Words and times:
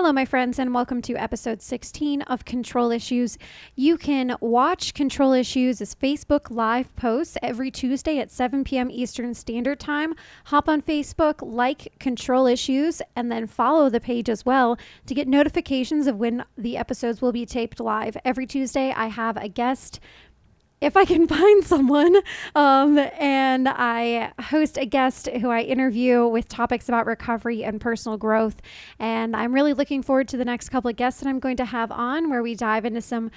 Hello, 0.00 0.12
my 0.12 0.24
friends, 0.24 0.60
and 0.60 0.72
welcome 0.72 1.02
to 1.02 1.16
episode 1.16 1.60
16 1.60 2.22
of 2.22 2.44
Control 2.44 2.92
Issues. 2.92 3.36
You 3.74 3.98
can 3.98 4.36
watch 4.40 4.94
Control 4.94 5.32
Issues 5.32 5.80
as 5.80 5.96
Facebook 5.96 6.52
live 6.52 6.94
posts 6.94 7.36
every 7.42 7.72
Tuesday 7.72 8.20
at 8.20 8.30
7 8.30 8.62
p.m. 8.62 8.92
Eastern 8.92 9.34
Standard 9.34 9.80
Time. 9.80 10.14
Hop 10.44 10.68
on 10.68 10.82
Facebook, 10.82 11.40
like 11.42 11.98
Control 11.98 12.46
Issues, 12.46 13.02
and 13.16 13.28
then 13.28 13.48
follow 13.48 13.90
the 13.90 13.98
page 13.98 14.30
as 14.30 14.46
well 14.46 14.78
to 15.06 15.14
get 15.14 15.26
notifications 15.26 16.06
of 16.06 16.14
when 16.14 16.44
the 16.56 16.76
episodes 16.76 17.20
will 17.20 17.32
be 17.32 17.44
taped 17.44 17.80
live. 17.80 18.16
Every 18.24 18.46
Tuesday, 18.46 18.92
I 18.96 19.08
have 19.08 19.36
a 19.36 19.48
guest 19.48 19.98
if 20.80 20.96
I 20.96 21.04
can 21.04 21.26
find 21.28 21.64
someone. 21.64 22.16
Um, 22.54 22.98
and 22.98 23.68
I 23.68 24.32
host 24.40 24.78
a 24.78 24.86
guest 24.86 25.28
who 25.28 25.50
I 25.50 25.62
interview 25.62 26.26
with 26.26 26.48
topics 26.48 26.88
about 26.88 27.06
recovery 27.06 27.64
and 27.64 27.80
personal 27.80 28.16
growth. 28.16 28.56
And 28.98 29.36
I'm 29.36 29.54
really 29.54 29.72
looking 29.72 30.02
forward 30.02 30.28
to 30.28 30.36
the 30.36 30.44
next 30.44 30.68
couple 30.68 30.88
of 30.88 30.96
guests 30.96 31.20
that 31.20 31.28
I'm 31.28 31.38
going 31.38 31.56
to 31.58 31.64
have 31.64 31.90
on 31.92 32.30
where 32.30 32.42
we 32.42 32.54
dive 32.54 32.84
into 32.84 33.00
some 33.00 33.30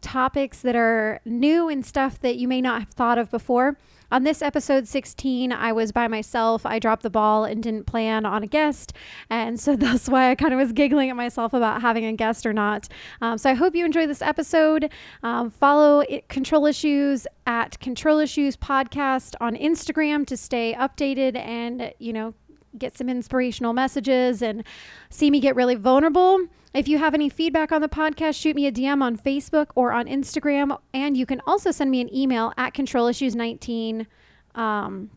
topics 0.00 0.60
that 0.60 0.76
are 0.76 1.20
new 1.24 1.68
and 1.68 1.84
stuff 1.84 2.20
that 2.20 2.36
you 2.36 2.46
may 2.46 2.60
not 2.60 2.80
have 2.80 2.90
thought 2.90 3.18
of 3.18 3.30
before. 3.30 3.76
On 4.12 4.22
this 4.22 4.40
episode 4.40 4.86
16, 4.86 5.50
I 5.52 5.72
was 5.72 5.90
by 5.90 6.06
myself. 6.06 6.64
I 6.64 6.78
dropped 6.78 7.02
the 7.02 7.10
ball 7.10 7.44
and 7.44 7.60
didn't 7.60 7.86
plan 7.86 8.24
on 8.24 8.44
a 8.44 8.46
guest. 8.46 8.92
And 9.30 9.58
so 9.58 9.74
that's 9.76 10.08
why 10.08 10.30
I 10.30 10.34
kind 10.36 10.52
of 10.52 10.60
was 10.60 10.72
giggling 10.72 11.10
at 11.10 11.16
myself 11.16 11.52
about 11.52 11.82
having 11.82 12.04
a 12.04 12.12
guest 12.12 12.46
or 12.46 12.52
not. 12.52 12.88
Um, 13.20 13.36
so 13.36 13.50
I 13.50 13.54
hope 13.54 13.74
you 13.74 13.84
enjoy 13.84 14.06
this 14.06 14.22
episode. 14.22 14.90
Um, 15.22 15.50
follow 15.50 16.00
it, 16.00 16.28
Control 16.28 16.66
Issues 16.66 17.26
at 17.46 17.78
Control 17.80 18.20
Issues 18.20 18.56
Podcast 18.56 19.34
on 19.40 19.56
Instagram 19.56 20.24
to 20.26 20.36
stay 20.36 20.74
updated 20.78 21.36
and, 21.36 21.92
you 21.98 22.12
know, 22.12 22.34
get 22.78 22.96
some 22.96 23.08
inspirational 23.08 23.72
messages 23.72 24.42
and 24.42 24.62
see 25.10 25.30
me 25.30 25.40
get 25.40 25.56
really 25.56 25.74
vulnerable. 25.74 26.46
If 26.76 26.88
you 26.88 26.98
have 26.98 27.14
any 27.14 27.30
feedback 27.30 27.72
on 27.72 27.80
the 27.80 27.88
podcast, 27.88 28.38
shoot 28.38 28.54
me 28.54 28.66
a 28.66 28.72
DM 28.72 29.00
on 29.00 29.16
Facebook 29.16 29.68
or 29.76 29.92
on 29.92 30.04
Instagram. 30.04 30.78
And 30.92 31.16
you 31.16 31.24
can 31.24 31.40
also 31.46 31.70
send 31.70 31.90
me 31.90 32.02
an 32.02 32.14
email 32.14 32.52
at 32.58 32.74
controlissues19 32.74 34.06
um, 34.54 35.08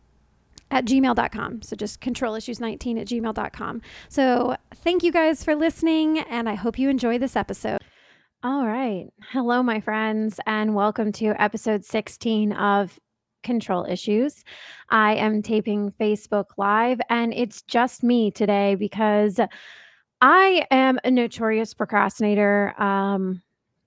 at 0.70 0.86
gmail.com. 0.86 1.60
So 1.60 1.76
just 1.76 2.00
controlissues19 2.00 3.02
at 3.02 3.06
gmail.com. 3.06 3.82
So 4.08 4.56
thank 4.76 5.02
you 5.02 5.12
guys 5.12 5.44
for 5.44 5.54
listening, 5.54 6.20
and 6.20 6.48
I 6.48 6.54
hope 6.54 6.78
you 6.78 6.88
enjoy 6.88 7.18
this 7.18 7.36
episode. 7.36 7.82
All 8.42 8.66
right. 8.66 9.08
Hello, 9.30 9.62
my 9.62 9.80
friends, 9.80 10.40
and 10.46 10.74
welcome 10.74 11.12
to 11.12 11.34
episode 11.38 11.84
16 11.84 12.52
of 12.54 12.98
Control 13.42 13.84
Issues. 13.84 14.44
I 14.88 15.16
am 15.16 15.42
taping 15.42 15.92
Facebook 16.00 16.46
Live, 16.56 17.00
and 17.10 17.34
it's 17.34 17.60
just 17.60 18.02
me 18.02 18.30
today 18.30 18.76
because 18.76 19.38
I 20.20 20.66
am 20.70 20.98
a 21.04 21.10
notorious 21.10 21.74
procrastinator. 21.74 22.74
Um, 22.80 23.42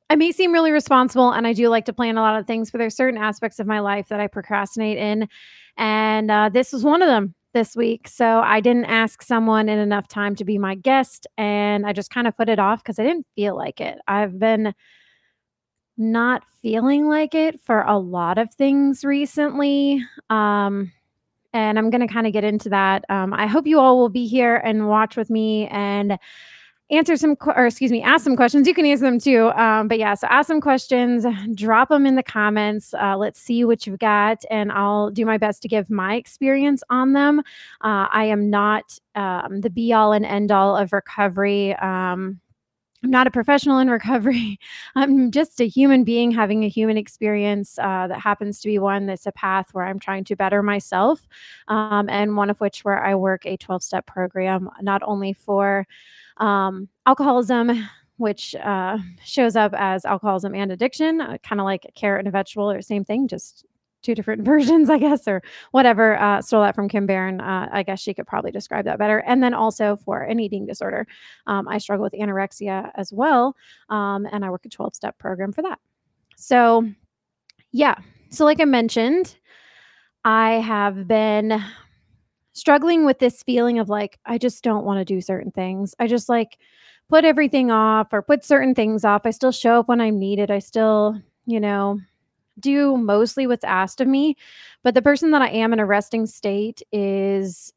I 0.09 0.15
may 0.15 0.31
seem 0.31 0.51
really 0.51 0.71
responsible 0.71 1.31
and 1.31 1.47
I 1.47 1.53
do 1.53 1.69
like 1.69 1.85
to 1.85 1.93
plan 1.93 2.17
a 2.17 2.21
lot 2.21 2.39
of 2.39 2.45
things, 2.45 2.71
but 2.71 2.77
there's 2.77 2.95
certain 2.95 3.19
aspects 3.19 3.59
of 3.59 3.67
my 3.67 3.79
life 3.79 4.09
that 4.09 4.19
I 4.19 4.27
procrastinate 4.27 4.97
in. 4.97 5.27
And 5.77 6.29
uh, 6.29 6.49
this 6.49 6.71
was 6.71 6.83
one 6.83 7.01
of 7.01 7.07
them 7.07 7.33
this 7.53 7.75
week. 7.75 8.07
So 8.07 8.41
I 8.41 8.59
didn't 8.59 8.85
ask 8.85 9.21
someone 9.21 9.69
in 9.69 9.79
enough 9.79 10.07
time 10.07 10.35
to 10.35 10.45
be 10.45 10.57
my 10.57 10.75
guest 10.75 11.27
and 11.37 11.85
I 11.85 11.93
just 11.93 12.09
kind 12.09 12.27
of 12.27 12.35
put 12.35 12.49
it 12.49 12.59
off 12.59 12.83
because 12.83 12.99
I 12.99 13.03
didn't 13.03 13.27
feel 13.35 13.55
like 13.55 13.79
it. 13.79 13.99
I've 14.07 14.37
been 14.39 14.73
not 15.97 16.43
feeling 16.61 17.07
like 17.07 17.35
it 17.35 17.59
for 17.61 17.81
a 17.81 17.97
lot 17.97 18.37
of 18.39 18.53
things 18.53 19.05
recently. 19.05 20.03
Um, 20.29 20.91
and 21.53 21.77
I'm 21.77 21.89
going 21.89 22.05
to 22.05 22.11
kind 22.11 22.27
of 22.27 22.33
get 22.33 22.43
into 22.43 22.69
that. 22.69 23.05
Um, 23.09 23.33
I 23.33 23.47
hope 23.47 23.67
you 23.67 23.79
all 23.79 23.97
will 23.97 24.09
be 24.09 24.27
here 24.27 24.57
and 24.57 24.87
watch 24.87 25.15
with 25.15 25.29
me 25.29 25.67
and 25.67 26.17
answer 26.91 27.15
some, 27.15 27.35
or 27.55 27.65
excuse 27.65 27.91
me, 27.91 28.01
ask 28.01 28.23
some 28.23 28.35
questions. 28.35 28.67
You 28.67 28.73
can 28.73 28.85
answer 28.85 29.05
them 29.05 29.19
too. 29.19 29.49
Um, 29.51 29.87
but 29.87 29.97
yeah, 29.97 30.13
so 30.13 30.27
ask 30.27 30.47
some 30.47 30.61
questions, 30.61 31.25
drop 31.55 31.89
them 31.89 32.05
in 32.05 32.15
the 32.15 32.23
comments. 32.23 32.93
Uh, 32.93 33.17
let's 33.17 33.39
see 33.39 33.63
what 33.63 33.87
you've 33.87 33.99
got, 33.99 34.43
and 34.51 34.71
I'll 34.71 35.09
do 35.09 35.25
my 35.25 35.37
best 35.37 35.61
to 35.63 35.67
give 35.67 35.89
my 35.89 36.15
experience 36.15 36.83
on 36.89 37.13
them. 37.13 37.39
Uh, 37.81 38.07
I 38.11 38.25
am 38.25 38.49
not 38.49 38.99
um, 39.15 39.61
the 39.61 39.69
be 39.69 39.93
all 39.93 40.13
and 40.13 40.25
end 40.25 40.51
all 40.51 40.75
of 40.77 40.93
recovery. 40.93 41.75
Um, 41.75 42.39
I'm 43.03 43.09
not 43.09 43.27
a 43.27 43.31
professional 43.31 43.79
in 43.79 43.89
recovery. 43.89 44.59
I'm 44.95 45.29
just 45.29 45.59
a 45.59 45.67
human 45.67 46.03
being 46.05 46.31
having 46.31 46.63
a 46.63 46.69
human 46.69 46.97
experience 46.97 47.77
uh, 47.77 48.07
that 48.07 48.19
happens 48.19 48.61
to 48.61 48.69
be 48.69 48.79
one 48.79 49.07
that's 49.07 49.25
a 49.25 49.31
path 49.33 49.73
where 49.73 49.85
I'm 49.85 49.99
trying 49.99 50.23
to 50.25 50.35
better 50.35 50.63
myself, 50.63 51.27
um, 51.67 52.09
and 52.09 52.37
one 52.37 52.49
of 52.49 52.59
which 52.61 52.85
where 52.85 53.03
I 53.03 53.15
work 53.15 53.45
a 53.45 53.57
12 53.57 53.83
step 53.83 54.07
program, 54.07 54.69
not 54.81 55.01
only 55.03 55.33
for 55.33 55.85
um, 56.37 56.87
alcoholism, 57.05 57.89
which 58.17 58.55
uh, 58.55 58.97
shows 59.25 59.55
up 59.55 59.73
as 59.75 60.05
alcoholism 60.05 60.55
and 60.55 60.71
addiction, 60.71 61.19
uh, 61.19 61.37
kind 61.43 61.59
of 61.59 61.65
like 61.65 61.85
a 61.85 61.91
carrot 61.91 62.19
and 62.19 62.27
a 62.29 62.31
vegetable, 62.31 62.71
or 62.71 62.81
same 62.81 63.03
thing, 63.03 63.27
just 63.27 63.65
two 64.03 64.13
different 64.13 64.43
versions, 64.45 64.89
I 64.89 64.97
guess, 64.99 65.27
or 65.27 65.41
whatever. 65.71 66.19
Uh, 66.19 66.41
stole 66.41 66.61
that 66.61 66.75
from 66.75 66.87
Kim 66.87 67.05
Barron. 67.05 67.41
Uh, 67.41 67.69
I 67.71 67.83
guess 67.83 67.99
she 67.99 68.13
could 68.13 68.27
probably 68.27 68.51
describe 68.51 68.85
that 68.85 68.99
better. 68.99 69.19
And 69.19 69.41
then 69.41 69.53
also 69.53 69.95
for 69.95 70.21
an 70.21 70.39
eating 70.39 70.65
disorder, 70.65 71.07
um, 71.47 71.67
I 71.67 71.77
struggle 71.79 72.03
with 72.03 72.13
anorexia 72.13 72.91
as 72.95 73.11
well, 73.11 73.55
um, 73.89 74.27
and 74.31 74.45
I 74.45 74.49
work 74.49 74.65
a 74.65 74.69
12 74.69 74.95
step 74.95 75.17
program 75.17 75.51
for 75.51 75.63
that. 75.63 75.79
So, 76.35 76.87
yeah. 77.71 77.95
So, 78.29 78.45
like 78.45 78.59
I 78.59 78.65
mentioned, 78.65 79.35
I 80.25 80.53
have 80.53 81.07
been 81.07 81.63
struggling 82.53 83.05
with 83.05 83.19
this 83.19 83.43
feeling 83.43 83.79
of 83.79 83.89
like, 83.89 84.19
I 84.25 84.37
just 84.37 84.63
don't 84.63 84.85
want 84.85 84.99
to 84.99 85.05
do 85.05 85.21
certain 85.21 85.51
things. 85.51 85.95
I 85.99 86.07
just 86.07 86.29
like 86.29 86.57
put 87.09 87.25
everything 87.25 87.71
off 87.71 88.13
or 88.13 88.21
put 88.21 88.45
certain 88.45 88.73
things 88.73 89.03
off. 89.03 89.25
I 89.25 89.31
still 89.31 89.51
show 89.51 89.79
up 89.79 89.87
when 89.87 90.01
I'm 90.01 90.19
needed. 90.19 90.49
I 90.51 90.59
still, 90.59 91.19
you 91.45 91.59
know, 91.59 91.99
do 92.59 92.97
mostly 92.97 93.47
what's 93.47 93.63
asked 93.63 94.01
of 94.01 94.07
me. 94.07 94.35
But 94.83 94.93
the 94.93 95.01
person 95.01 95.31
that 95.31 95.41
I 95.41 95.49
am 95.49 95.73
in 95.73 95.79
a 95.79 95.85
resting 95.85 96.25
state 96.25 96.81
is 96.91 97.73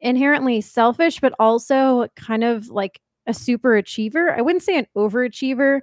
inherently 0.00 0.60
selfish, 0.60 1.20
but 1.20 1.34
also 1.38 2.08
kind 2.16 2.44
of 2.44 2.68
like 2.68 3.00
a 3.26 3.34
super 3.34 3.76
achiever. 3.76 4.32
I 4.36 4.42
wouldn't 4.42 4.62
say 4.62 4.78
an 4.78 4.86
overachiever, 4.96 5.80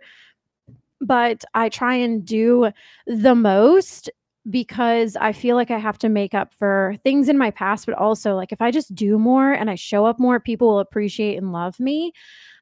but 1.01 1.43
I 1.53 1.69
try 1.69 1.95
and 1.95 2.25
do 2.25 2.71
the 3.05 3.35
most 3.35 4.09
because 4.49 5.15
I 5.15 5.31
feel 5.33 5.55
like 5.55 5.71
I 5.71 5.79
have 5.79 5.97
to 5.99 6.09
make 6.09 6.33
up 6.33 6.53
for 6.53 6.95
things 7.03 7.29
in 7.29 7.37
my 7.37 7.51
past, 7.51 7.85
but 7.85 7.95
also 7.95 8.35
like 8.35 8.51
if 8.51 8.61
I 8.61 8.71
just 8.71 8.93
do 8.93 9.17
more 9.17 9.51
and 9.51 9.69
I 9.69 9.75
show 9.75 10.05
up 10.05 10.19
more, 10.19 10.39
people 10.39 10.67
will 10.67 10.79
appreciate 10.79 11.37
and 11.37 11.51
love 11.51 11.79
me. 11.79 12.11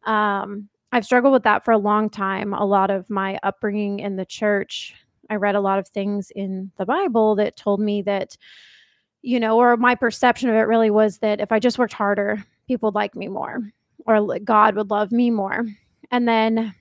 Um, 0.05 0.69
I've 0.91 1.05
struggled 1.05 1.33
with 1.33 1.43
that 1.43 1.65
for 1.65 1.71
a 1.71 1.77
long 1.77 2.09
time. 2.09 2.53
A 2.53 2.65
lot 2.65 2.89
of 2.89 3.09
my 3.09 3.37
upbringing 3.43 3.99
in 3.99 4.15
the 4.15 4.25
church 4.25 4.93
I 5.29 5.35
read 5.35 5.55
a 5.55 5.61
lot 5.61 5.79
of 5.79 5.87
things 5.87 6.31
in 6.35 6.71
the 6.77 6.85
Bible 6.85 7.35
that 7.35 7.57
told 7.57 7.79
me 7.79 8.01
that, 8.03 8.37
you 9.21 9.39
know, 9.39 9.57
or 9.57 9.77
my 9.77 9.95
perception 9.95 10.49
of 10.49 10.55
it 10.55 10.59
really 10.67 10.89
was 10.89 11.19
that 11.19 11.39
if 11.39 11.51
I 11.51 11.59
just 11.59 11.77
worked 11.77 11.93
harder, 11.93 12.43
people 12.67 12.87
would 12.87 12.95
like 12.95 13.15
me 13.15 13.27
more 13.27 13.61
or 14.05 14.39
God 14.39 14.75
would 14.75 14.89
love 14.89 15.11
me 15.11 15.31
more. 15.31 15.65
And 16.11 16.27
then 16.27 16.73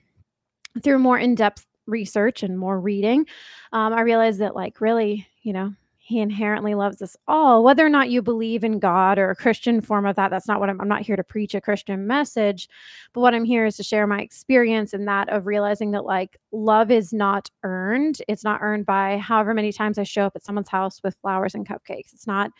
through 0.83 0.99
more 0.99 1.17
in 1.17 1.35
depth 1.35 1.65
research 1.85 2.43
and 2.43 2.57
more 2.57 2.79
reading, 2.79 3.25
um, 3.71 3.93
I 3.93 4.01
realized 4.01 4.39
that, 4.39 4.55
like, 4.55 4.81
really, 4.81 5.27
you 5.41 5.53
know, 5.53 5.73
he 6.05 6.19
inherently 6.19 6.75
loves 6.75 7.01
us 7.01 7.15
all. 7.29 7.63
Whether 7.63 7.85
or 7.85 7.89
not 7.89 8.09
you 8.09 8.21
believe 8.21 8.65
in 8.65 8.77
god 8.77 9.17
or 9.17 9.29
a 9.29 9.35
christian 9.37 9.79
form 9.79 10.05
of 10.05 10.17
that 10.17 10.31
that's 10.31 10.49
not 10.49 10.59
what 10.59 10.69
I'm, 10.69 10.81
I'm 10.81 10.89
not 10.89 11.01
here 11.01 11.15
to 11.15 11.23
preach 11.23 11.55
a 11.55 11.61
christian 11.61 12.05
message. 12.05 12.67
But 13.13 13.21
what 13.21 13.33
i'm 13.33 13.45
here 13.45 13.65
is 13.65 13.77
to 13.77 13.83
share 13.83 14.05
my 14.05 14.19
experience 14.19 14.93
and 14.93 15.07
that 15.07 15.29
of 15.29 15.47
realizing 15.47 15.91
that 15.91 16.03
like 16.03 16.35
love 16.51 16.91
is 16.91 17.13
not 17.13 17.49
earned. 17.63 18.21
It's 18.27 18.43
not 18.43 18.59
earned 18.61 18.85
by 18.85 19.17
however 19.17 19.53
many 19.53 19.71
times 19.71 19.97
i 19.97 20.03
show 20.03 20.25
up 20.25 20.35
at 20.35 20.43
someone's 20.43 20.67
house 20.67 21.01
with 21.03 21.15
flowers 21.21 21.55
and 21.55 21.65
cupcakes. 21.65 22.13
It's 22.13 22.27
not 22.27 22.51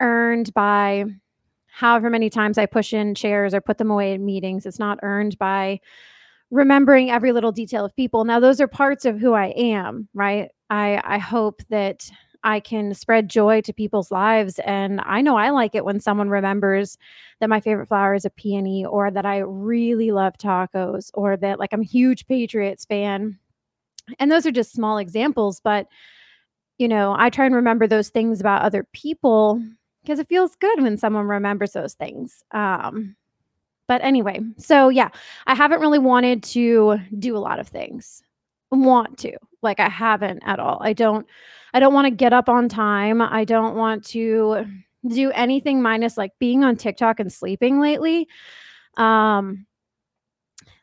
earned 0.00 0.54
by 0.54 1.04
however 1.66 2.08
many 2.08 2.30
times 2.30 2.56
i 2.56 2.64
push 2.64 2.94
in 2.94 3.14
chairs 3.14 3.52
or 3.52 3.60
put 3.60 3.76
them 3.76 3.90
away 3.90 4.14
in 4.14 4.24
meetings. 4.24 4.64
It's 4.64 4.78
not 4.78 4.98
earned 5.02 5.36
by 5.38 5.80
remembering 6.50 7.10
every 7.10 7.32
little 7.32 7.52
detail 7.52 7.84
of 7.84 7.94
people. 7.94 8.24
Now 8.24 8.40
those 8.40 8.58
are 8.58 8.66
parts 8.68 9.04
of 9.04 9.18
who 9.18 9.34
i 9.34 9.48
am 9.48 10.08
right? 10.14 10.48
I 10.70 11.02
i 11.04 11.18
hope 11.18 11.60
that 11.68 12.10
I 12.44 12.60
can 12.60 12.94
spread 12.94 13.28
joy 13.28 13.60
to 13.62 13.72
people's 13.72 14.10
lives. 14.10 14.58
And 14.60 15.00
I 15.04 15.20
know 15.20 15.36
I 15.36 15.50
like 15.50 15.74
it 15.74 15.84
when 15.84 16.00
someone 16.00 16.30
remembers 16.30 16.96
that 17.40 17.50
my 17.50 17.60
favorite 17.60 17.86
flower 17.86 18.14
is 18.14 18.24
a 18.24 18.30
peony 18.30 18.84
or 18.84 19.10
that 19.10 19.26
I 19.26 19.38
really 19.38 20.10
love 20.10 20.38
tacos 20.38 21.10
or 21.14 21.36
that 21.38 21.58
like 21.58 21.72
I'm 21.72 21.82
a 21.82 21.84
huge 21.84 22.26
Patriots 22.26 22.84
fan. 22.84 23.38
And 24.18 24.30
those 24.30 24.46
are 24.46 24.50
just 24.52 24.72
small 24.72 24.98
examples, 24.98 25.60
but 25.60 25.86
you 26.78 26.88
know, 26.88 27.14
I 27.18 27.28
try 27.28 27.44
and 27.44 27.54
remember 27.54 27.86
those 27.86 28.08
things 28.08 28.40
about 28.40 28.62
other 28.62 28.86
people 28.92 29.62
because 30.02 30.18
it 30.18 30.28
feels 30.28 30.56
good 30.56 30.80
when 30.80 30.96
someone 30.96 31.26
remembers 31.26 31.72
those 31.72 31.92
things. 31.94 32.42
Um, 32.52 33.16
but 33.86 34.02
anyway, 34.02 34.40
so 34.56 34.88
yeah, 34.88 35.10
I 35.46 35.54
haven't 35.54 35.80
really 35.80 35.98
wanted 35.98 36.42
to 36.44 36.98
do 37.18 37.36
a 37.36 37.38
lot 37.38 37.58
of 37.60 37.68
things. 37.68 38.22
Want 38.70 39.18
to 39.18 39.36
like 39.62 39.80
I 39.80 39.88
haven't 39.88 40.42
at 40.44 40.60
all. 40.60 40.78
I 40.80 40.92
don't 40.92 41.26
I 41.74 41.80
don't 41.80 41.94
want 41.94 42.06
to 42.06 42.10
get 42.10 42.32
up 42.32 42.48
on 42.48 42.68
time. 42.68 43.20
I 43.20 43.44
don't 43.44 43.76
want 43.76 44.04
to 44.06 44.66
do 45.06 45.30
anything 45.32 45.82
minus 45.82 46.16
like 46.16 46.32
being 46.38 46.62
on 46.64 46.76
TikTok 46.76 47.20
and 47.20 47.32
sleeping 47.32 47.80
lately. 47.80 48.28
Um 48.96 49.66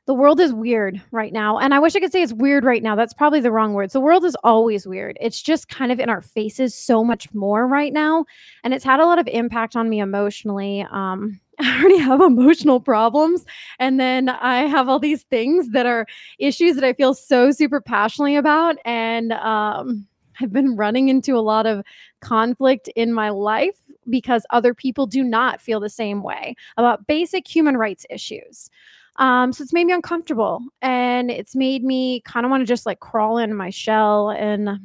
the 0.07 0.13
world 0.13 0.39
is 0.39 0.53
weird 0.53 1.01
right 1.11 1.33
now. 1.33 1.59
And 1.59 1.73
I 1.73 1.79
wish 1.79 1.93
I 1.93 1.99
could 1.99 2.13
say 2.13 2.23
it's 2.23 2.31
weird 2.31 2.63
right 2.63 2.81
now. 2.81 2.95
That's 2.95 3.13
probably 3.13 3.41
the 3.41 3.51
wrong 3.51 3.73
word. 3.73 3.91
The 3.91 3.99
world 3.99 4.23
is 4.23 4.37
always 4.41 4.87
weird. 4.87 5.17
It's 5.19 5.41
just 5.41 5.67
kind 5.67 5.91
of 5.91 5.99
in 5.99 6.09
our 6.09 6.21
faces 6.21 6.73
so 6.73 7.03
much 7.03 7.31
more 7.33 7.67
right 7.67 7.91
now. 7.91 8.25
And 8.63 8.73
it's 8.73 8.85
had 8.85 9.01
a 9.01 9.05
lot 9.05 9.19
of 9.19 9.27
impact 9.27 9.75
on 9.75 9.89
me 9.89 9.99
emotionally. 9.99 10.87
Um, 10.89 11.41
I 11.59 11.77
already 11.79 11.97
have 11.97 12.21
emotional 12.21 12.79
problems. 12.79 13.45
And 13.79 13.99
then 13.99 14.29
I 14.29 14.59
have 14.59 14.87
all 14.87 14.99
these 14.99 15.23
things 15.23 15.69
that 15.71 15.85
are 15.85 16.07
issues 16.39 16.75
that 16.75 16.85
I 16.85 16.93
feel 16.93 17.13
so 17.13 17.51
super 17.51 17.81
passionately 17.81 18.37
about. 18.37 18.77
And 18.85 19.33
um, 19.33 20.07
I've 20.39 20.53
been 20.53 20.77
running 20.77 21.09
into 21.09 21.35
a 21.35 21.41
lot 21.41 21.65
of 21.65 21.83
conflict 22.21 22.87
in 22.95 23.11
my 23.11 23.29
life 23.29 23.75
because 24.09 24.45
other 24.51 24.73
people 24.73 25.05
do 25.05 25.21
not 25.21 25.59
feel 25.59 25.81
the 25.81 25.89
same 25.89 26.23
way 26.23 26.55
about 26.77 27.07
basic 27.07 27.45
human 27.45 27.75
rights 27.75 28.05
issues. 28.09 28.69
Um, 29.17 29.51
so 29.51 29.63
it's 29.63 29.73
made 29.73 29.87
me 29.87 29.93
uncomfortable 29.93 30.61
and 30.81 31.31
it's 31.31 31.55
made 31.55 31.83
me 31.83 32.21
kind 32.21 32.45
of 32.45 32.49
want 32.49 32.61
to 32.61 32.67
just 32.67 32.85
like 32.85 32.99
crawl 32.99 33.37
in 33.37 33.53
my 33.55 33.69
shell 33.69 34.29
and 34.29 34.79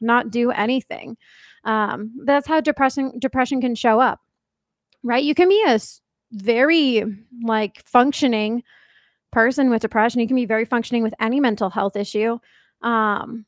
not 0.00 0.30
do 0.30 0.50
anything. 0.50 1.16
Um, 1.64 2.12
that's 2.24 2.46
how 2.46 2.60
depression 2.60 3.18
depression 3.18 3.60
can 3.60 3.74
show 3.74 4.00
up, 4.00 4.20
right? 5.02 5.24
You 5.24 5.34
can 5.34 5.48
be 5.48 5.62
a 5.66 5.80
very 6.32 7.04
like 7.42 7.82
functioning 7.86 8.62
person 9.30 9.70
with 9.70 9.82
depression. 9.82 10.20
You 10.20 10.26
can 10.26 10.36
be 10.36 10.46
very 10.46 10.64
functioning 10.64 11.02
with 11.02 11.14
any 11.20 11.40
mental 11.40 11.70
health 11.70 11.96
issue. 11.96 12.38
Um, 12.82 13.44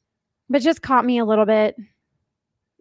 but 0.49 0.63
just 0.63 0.83
caught 0.83 1.05
me 1.05 1.19
a 1.19 1.25
little 1.25 1.47
bit 1.47 1.77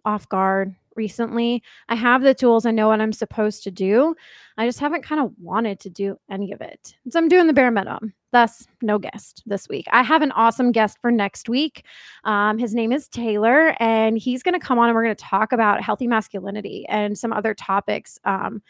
off 0.06 0.27
guard 0.29 0.75
recently. 0.95 1.63
I 1.88 1.95
have 1.95 2.21
the 2.21 2.33
tools, 2.33 2.65
I 2.65 2.71
know 2.71 2.88
what 2.89 3.01
I'm 3.01 3.13
supposed 3.13 3.63
to 3.63 3.71
do. 3.71 4.15
I 4.57 4.65
just 4.65 4.80
haven't 4.80 5.03
kind 5.03 5.21
of 5.21 5.31
wanted 5.39 5.80
to 5.81 5.89
do 5.89 6.18
any 6.30 6.51
of 6.51 6.62
it. 6.62 6.95
So 7.09 7.19
I'm 7.19 7.27
doing 7.27 7.47
the 7.47 7.53
bare 7.53 7.71
minimum. 7.71 8.13
Thus, 8.31 8.68
no 8.81 9.00
guest 9.00 9.41
this 9.45 9.68
week. 9.68 9.88
I 9.91 10.03
have 10.03 10.21
an 10.21 10.31
awesome 10.33 10.71
guest 10.71 10.97
for 11.01 11.12
next 11.12 11.50
week. 11.50 11.86
Um, 12.25 12.57
his 12.57 12.75
name 12.75 12.91
is 12.91 13.07
Taylor, 13.07 13.75
and 13.80 14.18
he's 14.18 14.44
going 14.44 14.59
to 14.59 14.65
come 14.65 14.77
on 14.77 14.88
and 14.88 14.95
we're 14.95 15.03
going 15.03 15.15
to 15.15 15.24
talk 15.24 15.51
about 15.51 15.81
healthy 15.81 16.06
masculinity 16.06 16.86
and 16.89 17.18
some 17.18 17.33
other 17.33 17.56
topics 17.56 18.19
um, 18.25 18.62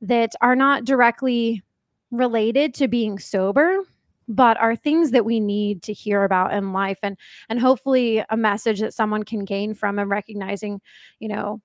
that 0.00 0.32
are 0.40 0.54
not 0.54 0.84
directly 0.84 1.62
related 2.10 2.74
to 2.74 2.88
being 2.88 3.18
sober 3.18 3.80
but 4.28 4.60
are 4.60 4.76
things 4.76 5.10
that 5.10 5.24
we 5.24 5.40
need 5.40 5.82
to 5.82 5.92
hear 5.92 6.22
about 6.22 6.52
in 6.52 6.72
life 6.72 6.98
and 7.02 7.16
and 7.48 7.58
hopefully 7.58 8.22
a 8.28 8.36
message 8.36 8.80
that 8.80 8.94
someone 8.94 9.22
can 9.22 9.44
gain 9.44 9.74
from 9.74 9.98
and 9.98 10.10
recognizing 10.10 10.80
you 11.18 11.28
know 11.28 11.60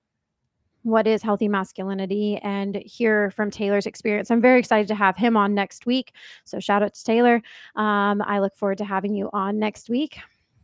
what 0.83 1.07
is 1.07 1.21
healthy 1.21 1.47
masculinity 1.47 2.38
and 2.44 2.75
hear 2.75 3.31
from 3.31 3.50
Taylor's 3.50 3.85
experience. 3.85 4.30
I'm 4.30 4.41
very 4.41 4.59
excited 4.59 4.88
to 4.89 4.95
have 4.95 5.18
him 5.18 5.35
on 5.35 5.53
next 5.53 5.85
week. 5.85 6.13
So, 6.44 6.59
shout 6.59 6.83
out 6.83 6.94
to 6.94 7.03
Taylor. 7.03 7.41
Um, 7.75 8.21
I 8.21 8.39
look 8.39 8.56
forward 8.56 8.77
to 8.80 8.85
having 8.85 9.15
you 9.15 9.30
on 9.33 9.59
next 9.59 9.89
week. 9.89 10.18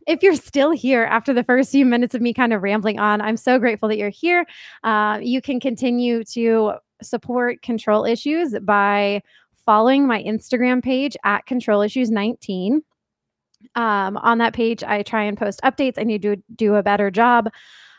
If 0.07 0.23
you're 0.23 0.35
still 0.35 0.71
here 0.71 1.03
after 1.03 1.33
the 1.33 1.43
first 1.43 1.71
few 1.71 1.85
minutes 1.85 2.15
of 2.15 2.21
me 2.21 2.33
kind 2.33 2.53
of 2.53 2.63
rambling 2.63 2.99
on, 2.99 3.21
I'm 3.21 3.37
so 3.37 3.59
grateful 3.59 3.89
that 3.89 3.97
you're 3.97 4.09
here. 4.09 4.45
Uh, 4.83 5.19
you 5.21 5.41
can 5.41 5.59
continue 5.59 6.23
to 6.25 6.73
support 7.01 7.61
control 7.61 8.05
issues 8.05 8.55
by 8.61 9.21
following 9.65 10.07
my 10.07 10.23
Instagram 10.23 10.83
page 10.83 11.15
at 11.23 11.45
control 11.45 11.81
issues 11.81 12.09
19. 12.09 12.81
Um, 13.75 14.17
on 14.17 14.39
that 14.39 14.53
page, 14.53 14.83
I 14.83 15.03
try 15.03 15.23
and 15.23 15.37
post 15.37 15.61
updates. 15.63 15.95
I 15.97 16.03
need 16.03 16.21
to 16.23 16.37
do 16.55 16.75
a 16.75 16.83
better 16.83 17.11
job 17.11 17.49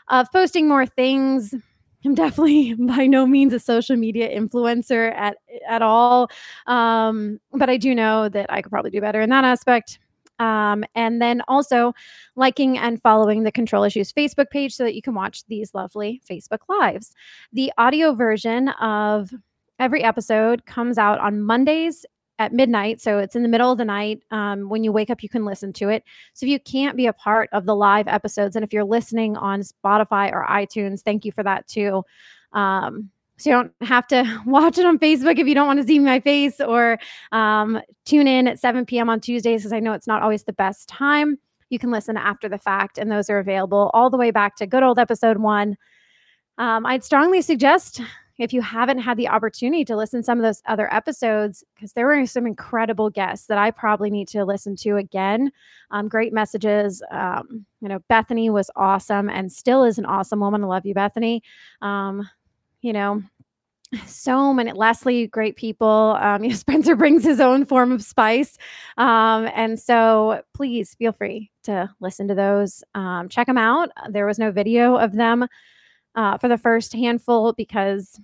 of 0.09 0.27
posting 0.31 0.67
more 0.67 0.85
things 0.85 1.55
I'm 2.03 2.15
definitely 2.15 2.73
by 2.79 3.07
no 3.07 3.25
means 3.25 3.53
a 3.53 3.59
social 3.59 3.95
media 3.95 4.29
influencer 4.29 5.13
at 5.15 5.37
at 5.67 5.81
all. 5.81 6.29
Um, 6.67 7.39
but 7.53 7.69
I 7.69 7.77
do 7.77 7.93
know 7.95 8.29
that 8.29 8.51
I 8.51 8.61
could 8.61 8.71
probably 8.71 8.91
do 8.91 9.01
better 9.01 9.21
in 9.21 9.29
that 9.29 9.45
aspect. 9.45 9.99
Um, 10.39 10.83
and 10.95 11.21
then 11.21 11.43
also 11.47 11.93
liking 12.35 12.75
and 12.75 12.99
following 12.99 13.43
the 13.43 13.51
Control 13.51 13.83
Issues 13.83 14.11
Facebook 14.11 14.49
page 14.49 14.73
so 14.73 14.83
that 14.83 14.95
you 14.95 15.01
can 15.01 15.13
watch 15.13 15.45
these 15.45 15.75
lovely 15.75 16.19
Facebook 16.27 16.61
Lives. 16.67 17.13
The 17.53 17.71
audio 17.77 18.15
version 18.15 18.69
of 18.69 19.31
every 19.77 20.03
episode 20.03 20.65
comes 20.65 20.97
out 20.97 21.19
on 21.19 21.41
Mondays 21.41 22.05
at 22.41 22.53
midnight. 22.53 22.99
So 22.99 23.19
it's 23.19 23.35
in 23.35 23.43
the 23.43 23.47
middle 23.47 23.71
of 23.71 23.77
the 23.77 23.85
night. 23.85 24.23
Um, 24.31 24.67
when 24.67 24.83
you 24.83 24.91
wake 24.91 25.11
up, 25.11 25.21
you 25.21 25.29
can 25.29 25.45
listen 25.45 25.71
to 25.73 25.89
it. 25.89 26.03
So 26.33 26.47
if 26.47 26.49
you 26.49 26.59
can't 26.59 26.97
be 26.97 27.05
a 27.05 27.13
part 27.13 27.49
of 27.53 27.67
the 27.67 27.75
live 27.75 28.07
episodes, 28.07 28.55
and 28.55 28.65
if 28.65 28.73
you're 28.73 28.83
listening 28.83 29.37
on 29.37 29.61
Spotify 29.61 30.31
or 30.33 30.47
iTunes, 30.49 31.01
thank 31.01 31.23
you 31.23 31.31
for 31.31 31.43
that 31.43 31.67
too. 31.67 32.03
Um, 32.53 33.11
so 33.37 33.49
you 33.51 33.55
don't 33.55 33.73
have 33.81 34.07
to 34.07 34.41
watch 34.47 34.79
it 34.79 34.87
on 34.87 34.97
Facebook 34.97 35.37
if 35.37 35.45
you 35.45 35.53
don't 35.53 35.67
want 35.67 35.79
to 35.81 35.85
see 35.85 35.99
my 35.99 36.19
face 36.19 36.59
or 36.59 36.97
um, 37.31 37.79
tune 38.05 38.27
in 38.27 38.47
at 38.47 38.59
7 38.59 38.87
p.m. 38.87 39.07
on 39.07 39.19
Tuesdays 39.19 39.61
because 39.61 39.73
I 39.73 39.79
know 39.79 39.93
it's 39.93 40.07
not 40.07 40.23
always 40.23 40.43
the 40.43 40.53
best 40.53 40.89
time. 40.89 41.37
You 41.69 41.77
can 41.77 41.91
listen 41.91 42.17
after 42.17 42.49
the 42.49 42.57
fact, 42.57 42.97
and 42.97 43.11
those 43.11 43.29
are 43.29 43.37
available 43.37 43.91
all 43.93 44.09
the 44.09 44.17
way 44.17 44.31
back 44.31 44.55
to 44.57 44.65
good 44.65 44.81
old 44.81 44.97
episode 44.97 45.37
one. 45.37 45.77
Um, 46.57 46.87
I'd 46.87 47.03
strongly 47.03 47.41
suggest 47.41 48.01
if 48.41 48.53
you 48.53 48.61
haven't 48.61 48.99
had 48.99 49.17
the 49.17 49.27
opportunity 49.27 49.85
to 49.85 49.95
listen 49.95 50.21
to 50.21 50.23
some 50.23 50.39
of 50.39 50.43
those 50.43 50.61
other 50.65 50.91
episodes, 50.93 51.63
because 51.75 51.93
there 51.93 52.07
were 52.07 52.25
some 52.25 52.47
incredible 52.47 53.09
guests 53.09 53.47
that 53.47 53.57
I 53.57 53.71
probably 53.71 54.09
need 54.09 54.27
to 54.29 54.45
listen 54.45 54.75
to 54.77 54.97
again. 54.97 55.51
Um, 55.91 56.07
great 56.07 56.33
messages. 56.33 57.03
Um, 57.11 57.65
you 57.81 57.87
know, 57.87 57.99
Bethany 58.07 58.49
was 58.49 58.71
awesome 58.75 59.29
and 59.29 59.51
still 59.51 59.83
is 59.83 59.97
an 59.97 60.05
awesome 60.05 60.39
woman. 60.39 60.63
I 60.63 60.67
love 60.67 60.85
you, 60.85 60.93
Bethany. 60.93 61.43
Um, 61.81 62.27
you 62.81 62.93
know, 62.93 63.21
so 64.05 64.53
many 64.53 64.71
leslie 64.71 65.27
great 65.27 65.57
people 65.57 66.17
um, 66.21 66.43
you 66.45 66.49
know, 66.49 66.55
spencer 66.55 66.95
brings 66.95 67.25
his 67.25 67.41
own 67.41 67.65
form 67.65 67.91
of 67.91 68.01
spice 68.01 68.57
um, 68.97 69.49
and 69.53 69.77
so 69.77 70.41
please 70.53 70.95
feel 70.95 71.11
free 71.11 71.51
to 71.63 71.89
listen 71.99 72.25
to 72.25 72.33
those 72.33 72.85
um, 72.95 73.27
check 73.27 73.47
them 73.47 73.57
out 73.57 73.89
there 74.09 74.25
was 74.25 74.39
no 74.39 74.49
video 74.49 74.95
of 74.95 75.11
them 75.11 75.45
uh, 76.15 76.37
for 76.37 76.47
the 76.47 76.57
first 76.57 76.93
handful 76.93 77.53
because 77.53 78.19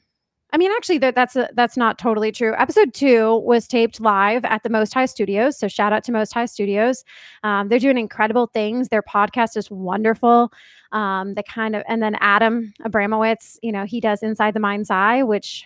I 0.54 0.58
mean, 0.58 0.72
actually, 0.72 0.98
that, 1.00 1.14
that's 1.14 1.36
a, 1.36 1.50
that's 1.54 1.76
not 1.76 1.98
totally 1.98 2.32
true. 2.32 2.56
Episode 2.58 2.94
two 2.94 3.38
was 3.40 3.68
taped 3.68 4.00
live 4.00 4.46
at 4.46 4.64
the 4.64 4.70
Most 4.70 4.94
High 4.94 5.06
Studios, 5.06 5.58
so 5.58 5.68
shout 5.68 5.92
out 5.92 6.06
to 6.06 6.12
Most 6.12 6.34
High 6.34 6.46
Studios. 6.46 7.04
Um, 7.44 7.68
they're 7.68 7.80
doing 7.80 7.98
incredible 7.98 8.48
things. 8.48 8.88
Their 8.88 9.04
podcast 9.04 9.58
is 9.58 9.70
wonderful. 9.70 10.52
Um, 10.94 11.34
the 11.34 11.44
kind 11.44 11.76
of 11.76 11.84
and 11.90 12.02
then 12.02 12.16
Adam 12.22 12.74
Abramowitz, 12.82 13.58
you 13.62 13.74
know, 13.74 13.84
he 13.84 14.00
does 14.00 14.24
Inside 14.24 14.54
the 14.54 14.62
Mind's 14.62 14.90
Eye, 14.90 15.22
which 15.22 15.66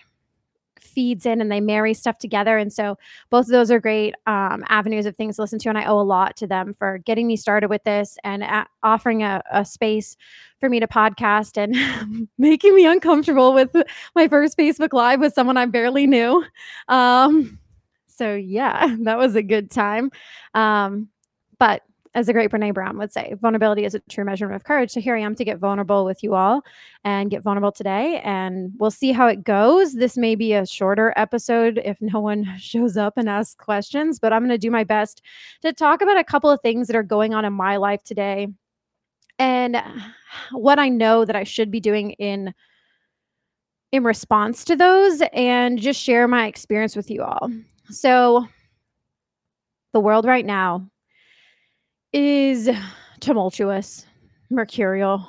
feeds 0.82 1.26
in 1.26 1.40
and 1.40 1.50
they 1.50 1.60
marry 1.60 1.94
stuff 1.94 2.18
together. 2.18 2.58
And 2.58 2.72
so 2.72 2.98
both 3.30 3.46
of 3.46 3.52
those 3.52 3.70
are 3.70 3.80
great 3.80 4.14
um, 4.26 4.64
avenues 4.68 5.06
of 5.06 5.16
things 5.16 5.36
to 5.36 5.42
listen 5.42 5.58
to. 5.60 5.68
And 5.68 5.78
I 5.78 5.84
owe 5.84 6.00
a 6.00 6.02
lot 6.02 6.36
to 6.36 6.46
them 6.46 6.74
for 6.74 6.98
getting 6.98 7.26
me 7.26 7.36
started 7.36 7.70
with 7.70 7.84
this 7.84 8.18
and 8.24 8.42
a- 8.42 8.66
offering 8.82 9.22
a, 9.22 9.42
a 9.50 9.64
space 9.64 10.16
for 10.60 10.68
me 10.68 10.80
to 10.80 10.86
podcast 10.86 11.56
and 11.56 12.28
making 12.38 12.74
me 12.74 12.86
uncomfortable 12.86 13.54
with 13.54 13.74
my 14.14 14.28
first 14.28 14.56
Facebook 14.56 14.92
Live 14.92 15.20
with 15.20 15.34
someone 15.34 15.56
I 15.56 15.66
barely 15.66 16.06
knew. 16.06 16.44
Um, 16.88 17.58
so 18.06 18.34
yeah, 18.34 18.94
that 19.00 19.18
was 19.18 19.34
a 19.34 19.42
good 19.42 19.70
time. 19.70 20.10
Um, 20.54 21.08
but 21.58 21.82
as 22.14 22.26
the 22.26 22.32
great 22.32 22.50
Brene 22.50 22.74
Brown 22.74 22.98
would 22.98 23.12
say, 23.12 23.34
vulnerability 23.40 23.84
is 23.84 23.94
a 23.94 24.00
true 24.00 24.24
measurement 24.24 24.56
of 24.56 24.64
courage. 24.64 24.90
So 24.90 25.00
here 25.00 25.16
I 25.16 25.20
am 25.20 25.34
to 25.34 25.44
get 25.44 25.58
vulnerable 25.58 26.04
with 26.04 26.22
you 26.22 26.34
all 26.34 26.62
and 27.04 27.30
get 27.30 27.42
vulnerable 27.42 27.72
today. 27.72 28.20
And 28.22 28.72
we'll 28.78 28.90
see 28.90 29.12
how 29.12 29.26
it 29.26 29.44
goes. 29.44 29.94
This 29.94 30.18
may 30.18 30.34
be 30.34 30.52
a 30.52 30.66
shorter 30.66 31.14
episode 31.16 31.80
if 31.84 32.02
no 32.02 32.20
one 32.20 32.46
shows 32.58 32.96
up 32.96 33.16
and 33.16 33.28
asks 33.28 33.54
questions, 33.54 34.18
but 34.18 34.32
I'm 34.32 34.42
going 34.42 34.50
to 34.50 34.58
do 34.58 34.70
my 34.70 34.84
best 34.84 35.22
to 35.62 35.72
talk 35.72 36.02
about 36.02 36.18
a 36.18 36.24
couple 36.24 36.50
of 36.50 36.60
things 36.60 36.86
that 36.86 36.96
are 36.96 37.02
going 37.02 37.32
on 37.32 37.44
in 37.44 37.52
my 37.54 37.76
life 37.76 38.04
today 38.04 38.48
and 39.38 39.82
what 40.52 40.78
I 40.78 40.88
know 40.88 41.24
that 41.24 41.36
I 41.36 41.44
should 41.44 41.70
be 41.70 41.80
doing 41.80 42.10
in 42.12 42.54
in 43.90 44.04
response 44.04 44.64
to 44.64 44.76
those 44.76 45.22
and 45.34 45.78
just 45.78 46.00
share 46.00 46.26
my 46.26 46.46
experience 46.46 46.96
with 46.96 47.10
you 47.10 47.22
all. 47.22 47.50
So 47.90 48.46
the 49.92 50.00
world 50.00 50.24
right 50.24 50.46
now 50.46 50.90
is 52.12 52.68
tumultuous, 53.20 54.06
mercurial. 54.50 55.26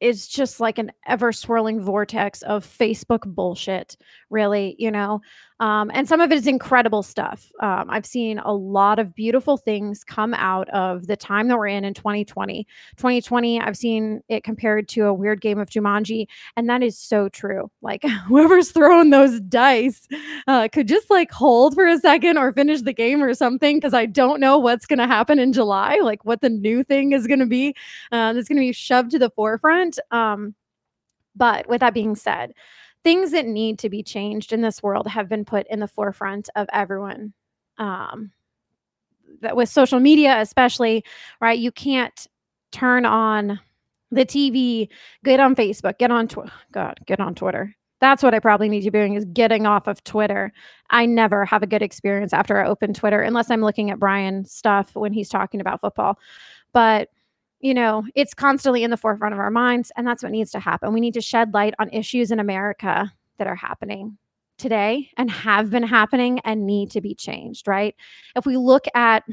It's 0.00 0.28
just 0.28 0.60
like 0.60 0.78
an 0.78 0.92
ever 1.06 1.32
swirling 1.32 1.80
vortex 1.80 2.42
of 2.42 2.64
Facebook 2.64 3.26
bullshit, 3.26 3.96
really, 4.30 4.76
you 4.78 4.90
know. 4.90 5.20
Um, 5.62 5.92
and 5.94 6.08
some 6.08 6.20
of 6.20 6.32
it 6.32 6.34
is 6.34 6.48
incredible 6.48 7.04
stuff. 7.04 7.52
Um, 7.60 7.88
I've 7.88 8.04
seen 8.04 8.40
a 8.40 8.52
lot 8.52 8.98
of 8.98 9.14
beautiful 9.14 9.56
things 9.56 10.02
come 10.02 10.34
out 10.34 10.68
of 10.70 11.06
the 11.06 11.16
time 11.16 11.46
that 11.46 11.56
we're 11.56 11.68
in 11.68 11.84
in 11.84 11.94
2020. 11.94 12.66
2020, 12.96 13.60
I've 13.60 13.76
seen 13.76 14.22
it 14.28 14.42
compared 14.42 14.88
to 14.88 15.04
a 15.04 15.14
weird 15.14 15.40
game 15.40 15.60
of 15.60 15.70
Jumanji, 15.70 16.26
and 16.56 16.68
that 16.68 16.82
is 16.82 16.98
so 16.98 17.28
true. 17.28 17.70
Like 17.80 18.02
whoever's 18.26 18.72
throwing 18.72 19.10
those 19.10 19.40
dice 19.42 20.08
uh, 20.48 20.66
could 20.66 20.88
just 20.88 21.08
like 21.10 21.30
hold 21.30 21.74
for 21.74 21.86
a 21.86 21.96
second 22.00 22.38
or 22.38 22.50
finish 22.50 22.82
the 22.82 22.92
game 22.92 23.22
or 23.22 23.32
something, 23.32 23.76
because 23.76 23.94
I 23.94 24.06
don't 24.06 24.40
know 24.40 24.58
what's 24.58 24.86
going 24.86 24.98
to 24.98 25.06
happen 25.06 25.38
in 25.38 25.52
July, 25.52 26.00
like 26.02 26.24
what 26.24 26.40
the 26.40 26.48
new 26.48 26.82
thing 26.82 27.12
is 27.12 27.28
going 27.28 27.38
to 27.38 27.46
be 27.46 27.76
uh, 28.10 28.32
that's 28.32 28.48
going 28.48 28.56
to 28.56 28.62
be 28.66 28.72
shoved 28.72 29.12
to 29.12 29.18
the 29.20 29.30
forefront. 29.30 30.00
Um, 30.10 30.56
but 31.36 31.68
with 31.68 31.80
that 31.82 31.94
being 31.94 32.16
said, 32.16 32.52
things 33.04 33.32
that 33.32 33.46
need 33.46 33.78
to 33.80 33.88
be 33.88 34.02
changed 34.02 34.52
in 34.52 34.60
this 34.60 34.82
world 34.82 35.06
have 35.06 35.28
been 35.28 35.44
put 35.44 35.66
in 35.68 35.80
the 35.80 35.88
forefront 35.88 36.48
of 36.56 36.68
everyone 36.72 37.32
um, 37.78 38.30
with 39.54 39.68
social 39.68 40.00
media 40.00 40.40
especially 40.40 41.04
right? 41.40 41.58
You 41.58 41.72
can't 41.72 42.26
turn 42.70 43.04
on 43.04 43.60
the 44.10 44.26
tv 44.26 44.88
get 45.24 45.40
on 45.40 45.54
facebook 45.54 45.96
get 45.98 46.10
on 46.10 46.28
tw- 46.28 46.50
god 46.72 47.00
get 47.06 47.20
on 47.20 47.34
twitter. 47.34 47.74
That's 48.00 48.22
what 48.22 48.34
i 48.34 48.38
probably 48.38 48.68
need 48.68 48.82
to 48.82 48.90
be 48.90 48.98
doing 48.98 49.14
is 49.14 49.24
getting 49.26 49.66
off 49.66 49.86
of 49.86 50.02
twitter. 50.04 50.52
I 50.90 51.06
never 51.06 51.44
have 51.44 51.62
a 51.62 51.66
good 51.66 51.82
experience 51.82 52.32
after 52.32 52.58
i 52.58 52.66
open 52.66 52.94
twitter 52.94 53.20
unless 53.20 53.50
i'm 53.50 53.62
looking 53.62 53.90
at 53.90 53.98
brian 53.98 54.44
stuff 54.44 54.94
when 54.94 55.12
he's 55.12 55.28
talking 55.28 55.60
about 55.60 55.80
football. 55.80 56.18
But 56.72 57.08
you 57.62 57.72
know 57.72 58.04
it's 58.14 58.34
constantly 58.34 58.84
in 58.84 58.90
the 58.90 58.96
forefront 58.96 59.32
of 59.32 59.40
our 59.40 59.50
minds 59.50 59.90
and 59.96 60.06
that's 60.06 60.22
what 60.22 60.32
needs 60.32 60.50
to 60.50 60.60
happen 60.60 60.92
we 60.92 61.00
need 61.00 61.14
to 61.14 61.20
shed 61.20 61.54
light 61.54 61.74
on 61.78 61.88
issues 61.90 62.30
in 62.30 62.38
america 62.38 63.10
that 63.38 63.46
are 63.46 63.56
happening 63.56 64.18
today 64.62 65.10
and 65.16 65.30
have 65.30 65.70
been 65.70 65.82
happening 65.82 66.38
and 66.44 66.66
need 66.66 66.90
to 66.92 67.00
be 67.00 67.14
changed, 67.14 67.66
right? 67.66 67.94
If 68.36 68.46
we 68.46 68.56
look 68.56 68.86
at 68.94 69.24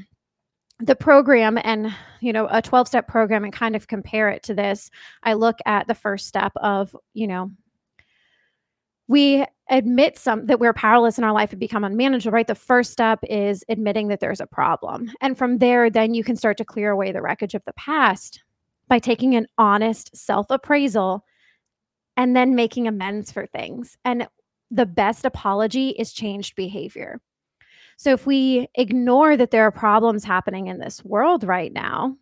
the 0.79 0.95
program 0.95 1.59
and 1.63 1.93
you 2.21 2.31
know 2.31 2.47
a 2.49 2.61
12 2.61 2.87
step 2.87 3.05
program 3.05 3.43
and 3.43 3.51
kind 3.51 3.75
of 3.75 3.89
compare 3.89 4.29
it 4.29 4.41
to 4.43 4.53
this 4.53 4.89
i 5.23 5.33
look 5.33 5.57
at 5.65 5.85
the 5.87 5.93
first 5.93 6.25
step 6.25 6.53
of 6.55 6.95
you 7.13 7.27
know 7.27 7.51
we 9.09 9.43
admit 9.69 10.17
some 10.17 10.45
that 10.45 10.59
we're 10.59 10.73
powerless 10.73 11.17
in 11.17 11.25
our 11.25 11.33
life 11.33 11.51
and 11.51 11.59
become 11.59 11.83
unmanageable 11.83 12.33
right 12.33 12.47
the 12.47 12.55
first 12.55 12.91
step 12.93 13.19
is 13.29 13.63
admitting 13.67 14.07
that 14.07 14.21
there's 14.21 14.39
a 14.39 14.47
problem 14.47 15.11
and 15.19 15.37
from 15.37 15.57
there 15.57 15.89
then 15.89 16.13
you 16.13 16.23
can 16.23 16.37
start 16.37 16.57
to 16.57 16.65
clear 16.65 16.91
away 16.91 17.11
the 17.11 17.21
wreckage 17.21 17.53
of 17.53 17.63
the 17.65 17.73
past 17.73 18.43
by 18.87 18.97
taking 18.97 19.35
an 19.35 19.45
honest 19.57 20.15
self 20.15 20.47
appraisal 20.49 21.25
and 22.17 22.35
then 22.35 22.55
making 22.55 22.87
amends 22.87 23.31
for 23.31 23.45
things 23.45 23.97
and 24.05 24.27
the 24.71 24.85
best 24.85 25.25
apology 25.25 25.89
is 25.89 26.13
changed 26.13 26.55
behavior. 26.55 27.19
So 27.97 28.11
if 28.11 28.25
we 28.25 28.67
ignore 28.75 29.35
that 29.35 29.51
there 29.51 29.63
are 29.63 29.71
problems 29.71 30.23
happening 30.23 30.67
in 30.67 30.79
this 30.79 31.03
world 31.03 31.43
right 31.43 31.73
now, 31.73 32.15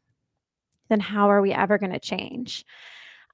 then 0.89 0.99
how 0.99 1.29
are 1.29 1.41
we 1.41 1.51
ever 1.51 1.77
going 1.77 1.91
to 1.91 1.99
change? 1.99 2.65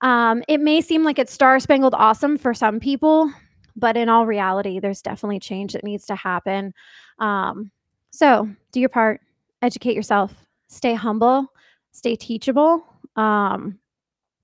Um, 0.02 0.44
it 0.48 0.60
may 0.60 0.82
seem 0.82 1.04
like 1.04 1.20
it's 1.20 1.32
star 1.32 1.60
spangled 1.60 1.94
awesome 1.94 2.38
for 2.38 2.54
some 2.54 2.80
people, 2.80 3.32
but 3.76 3.98
in 3.98 4.10
all 4.10 4.26
reality, 4.26 4.80
there's 4.80 5.02
definitely 5.02 5.40
change 5.40 5.74
that 5.74 5.84
needs 5.84 6.06
to 6.08 6.16
happen. 6.16 6.74
Um, 7.20 7.72
so 8.12 8.48
do 8.72 8.80
your 8.80 8.90
part, 8.90 9.22
educate 9.62 9.96
yourself, 9.96 10.34
stay 10.68 10.94
humble, 10.94 11.48
stay 11.92 12.16
teachable. 12.16 12.86
Um, 13.16 13.80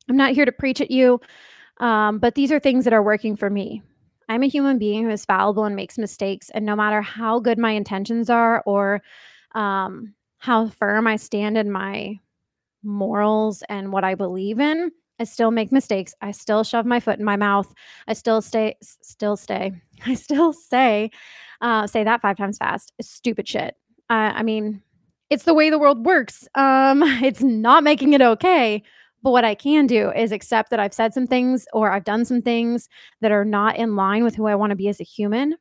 I'm 0.10 0.18
not 0.18 0.34
here 0.34 0.46
to 0.46 0.52
preach 0.52 0.82
at 0.82 0.92
you, 0.92 1.20
um, 1.80 2.20
but 2.20 2.36
these 2.36 2.52
are 2.52 2.60
things 2.60 2.84
that 2.86 2.94
are 2.94 3.04
working 3.04 3.36
for 3.36 3.50
me. 3.50 3.84
I'm 4.28 4.44
a 4.44 4.48
human 4.48 4.78
being 4.78 5.04
who 5.04 5.10
is 5.10 5.26
fallible 5.26 5.66
and 5.66 5.76
makes 5.76 5.98
mistakes. 5.98 6.50
And 6.52 6.66
no 6.66 6.76
matter 6.76 7.02
how 7.02 7.40
good 7.40 7.58
my 7.58 7.72
intentions 7.72 8.30
are 8.30 8.62
or 8.66 9.02
um, 9.56 10.14
how 10.38 10.68
firm 10.70 11.08
I 11.08 11.16
stand 11.16 11.58
in 11.58 11.72
my 11.72 12.20
morals 12.84 13.64
and 13.70 13.92
what 13.92 14.04
I 14.04 14.16
believe 14.16 14.60
in, 14.60 14.92
I 15.20 15.26
still 15.26 15.52
make 15.52 15.72
mistakes. 15.72 16.14
I 16.22 16.32
still 16.32 16.64
shove 16.64 16.86
my 16.86 17.00
foot 17.00 17.20
in 17.20 17.26
my 17.26 17.36
mouth. 17.36 17.74
I 18.08 18.14
still 18.14 18.42
stay, 18.42 18.76
still 18.82 19.36
stay. 19.36 19.74
I 20.06 20.14
still 20.14 20.54
say, 20.54 21.12
uh, 21.62 21.88
say 21.88 22.04
that 22.04 22.22
five 22.22 22.38
times 22.38 22.58
fast. 22.58 22.94
Stupid 23.02 23.48
shit. 23.48 23.76
I 24.10 24.42
mean, 24.42 24.82
it's 25.30 25.44
the 25.44 25.54
way 25.54 25.70
the 25.70 25.78
world 25.78 26.06
works. 26.06 26.48
Um, 26.56 27.04
it's 27.24 27.42
not 27.42 27.84
making 27.84 28.14
it 28.14 28.22
okay, 28.22 28.82
but 29.22 29.32
what 29.32 29.46
I 29.46 29.56
can 29.56 29.86
do 29.88 30.12
is 30.12 30.32
accept 30.32 30.70
that 30.70 30.80
I've 30.80 30.94
said 30.94 31.14
some 31.14 31.28
things 31.28 31.68
or 31.74 31.92
I've 31.92 32.06
done 32.06 32.26
some 32.26 32.42
things 32.42 32.90
that 33.22 33.32
are 33.32 33.46
not 33.46 33.78
in 33.78 33.96
line 33.96 34.24
with 34.24 34.36
who 34.36 34.48
I 34.48 34.56
want 34.56 34.72
to 34.72 34.76
be 34.76 34.88
as 34.88 35.00
a 35.00 35.04
human, 35.04 35.56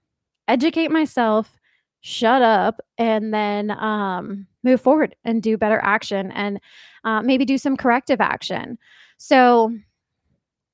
educate 0.46 0.90
myself, 0.90 1.56
shut 2.00 2.42
up, 2.42 2.80
and 2.96 3.34
then 3.34 3.72
um, 3.72 4.46
move 4.62 4.80
forward 4.80 5.16
and 5.24 5.42
do 5.42 5.58
better 5.58 5.80
action 5.82 6.30
and 6.32 6.60
uh, 7.04 7.20
maybe 7.22 7.44
do 7.44 7.58
some 7.58 7.76
corrective 7.76 8.20
action. 8.20 8.78
So, 9.18 9.72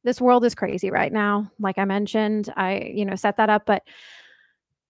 this 0.04 0.20
world 0.20 0.44
is 0.44 0.54
crazy 0.54 0.90
right 0.90 1.12
now. 1.12 1.50
Like 1.58 1.78
I 1.78 1.86
mentioned, 1.86 2.52
I, 2.56 2.92
you 2.94 3.04
know, 3.04 3.16
set 3.16 3.38
that 3.38 3.48
up, 3.48 3.64
but 3.66 3.82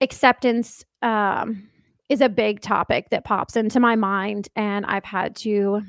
acceptance 0.00 0.84
um, 1.02 1.68
is 2.08 2.20
a 2.20 2.28
big 2.28 2.60
topic 2.60 3.10
that 3.10 3.24
pops 3.24 3.56
into 3.56 3.78
my 3.78 3.94
mind. 3.94 4.48
And 4.56 4.84
I've 4.84 5.04
had 5.04 5.36
to 5.36 5.82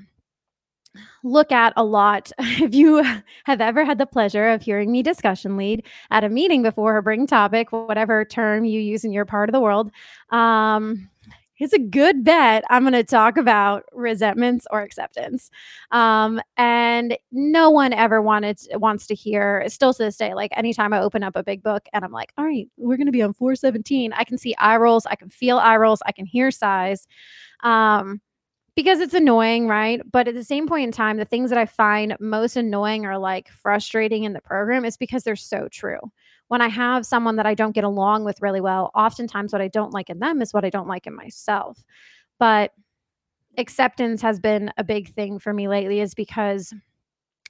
look 1.24 1.52
at 1.52 1.74
a 1.76 1.84
lot. 1.84 2.32
If 2.40 2.74
you 2.74 3.04
have 3.46 3.62
ever 3.62 3.84
had 3.84 3.98
the 3.98 4.06
pleasure 4.06 4.50
of 4.50 4.62
hearing 4.62 4.92
me 4.92 5.04
discussion 5.04 5.58
lead 5.58 5.86
at 6.12 6.24
a 6.24 6.30
meeting 6.30 6.64
before 6.64 6.96
or 6.96 7.02
bring 7.02 7.28
topic, 7.28 7.72
whatever 7.72 8.24
term 8.24 8.64
you 8.64 8.80
use 8.80 9.04
in 9.04 9.12
your 9.12 9.26
part 9.26 9.50
of 9.50 9.54
the 9.54 9.60
world, 9.60 9.92
um, 10.30 11.10
it's 11.60 11.74
a 11.74 11.80
good 11.80 12.24
bet 12.24 12.64
I'm 12.70 12.84
going 12.84 12.94
to 12.94 13.04
talk 13.04 13.38
about 13.38 13.84
resentments 13.94 14.68
or 14.72 14.82
acceptance. 14.82 15.50
Um, 15.92 16.42
and 16.58 17.18
no 17.32 17.70
one 17.70 17.94
ever 17.94 18.22
wanted 18.22 18.60
wants 18.74 19.08
to 19.08 19.16
hear, 19.16 19.64
still 19.68 19.94
to 19.94 20.04
this 20.04 20.18
day, 20.18 20.34
like 20.34 20.52
anytime 20.58 20.94
I 20.94 21.00
open 21.00 21.24
up 21.24 21.36
a 21.36 21.44
big 21.44 21.64
book 21.64 21.88
and 21.94 22.04
I'm 22.04 22.12
like, 22.12 22.34
all 22.38 22.46
right, 22.46 22.68
we're 22.78 22.98
going 22.98 23.08
to 23.08 23.12
be 23.12 23.22
on 23.22 23.34
417, 23.34 24.14
I 24.14 24.24
can 24.24 24.38
see 24.38 24.56
eye 24.58 24.78
rolls, 24.78 25.06
I 25.06 25.16
can 25.16 25.30
feel 25.30 25.58
eye 25.58 25.78
rolls, 25.78 26.02
I 26.06 26.12
can 26.12 26.26
hear 26.26 26.52
sighs. 26.52 27.08
Um, 27.64 28.22
because 28.76 29.00
it's 29.00 29.14
annoying, 29.14 29.68
right? 29.68 30.02
But 30.12 30.28
at 30.28 30.34
the 30.34 30.44
same 30.44 30.68
point 30.68 30.84
in 30.84 30.92
time, 30.92 31.16
the 31.16 31.26
things 31.26 31.50
that 31.50 31.58
I 31.58 31.66
find 31.66 32.18
most 32.20 32.58
annoying 32.58 33.06
or 33.06 33.18
like 33.18 33.50
frustrating 33.50 34.26
in 34.26 34.34
the 34.34 34.42
program 34.42 34.84
is 34.84 34.98
because 34.98 35.24
they're 35.24 35.38
so 35.38 35.70
true. 35.70 36.00
When 36.48 36.62
I 36.62 36.68
have 36.68 37.06
someone 37.06 37.38
that 37.38 37.46
I 37.46 37.56
don't 37.56 37.74
get 37.74 37.84
along 37.84 38.24
with 38.24 38.42
really 38.42 38.62
well, 38.62 38.92
oftentimes 38.94 39.52
what 39.52 39.62
I 39.62 39.68
don't 39.68 39.94
like 39.94 40.10
in 40.10 40.20
them 40.20 40.42
is 40.42 40.54
what 40.54 40.66
I 40.66 40.70
don't 40.70 40.88
like 40.88 41.08
in 41.08 41.16
myself. 41.16 41.84
But 42.40 42.72
acceptance 43.58 44.22
has 44.22 44.40
been 44.40 44.72
a 44.78 44.84
big 44.84 45.10
thing 45.14 45.40
for 45.40 45.54
me 45.54 45.68
lately, 45.68 46.02
is 46.02 46.14
because 46.14 46.74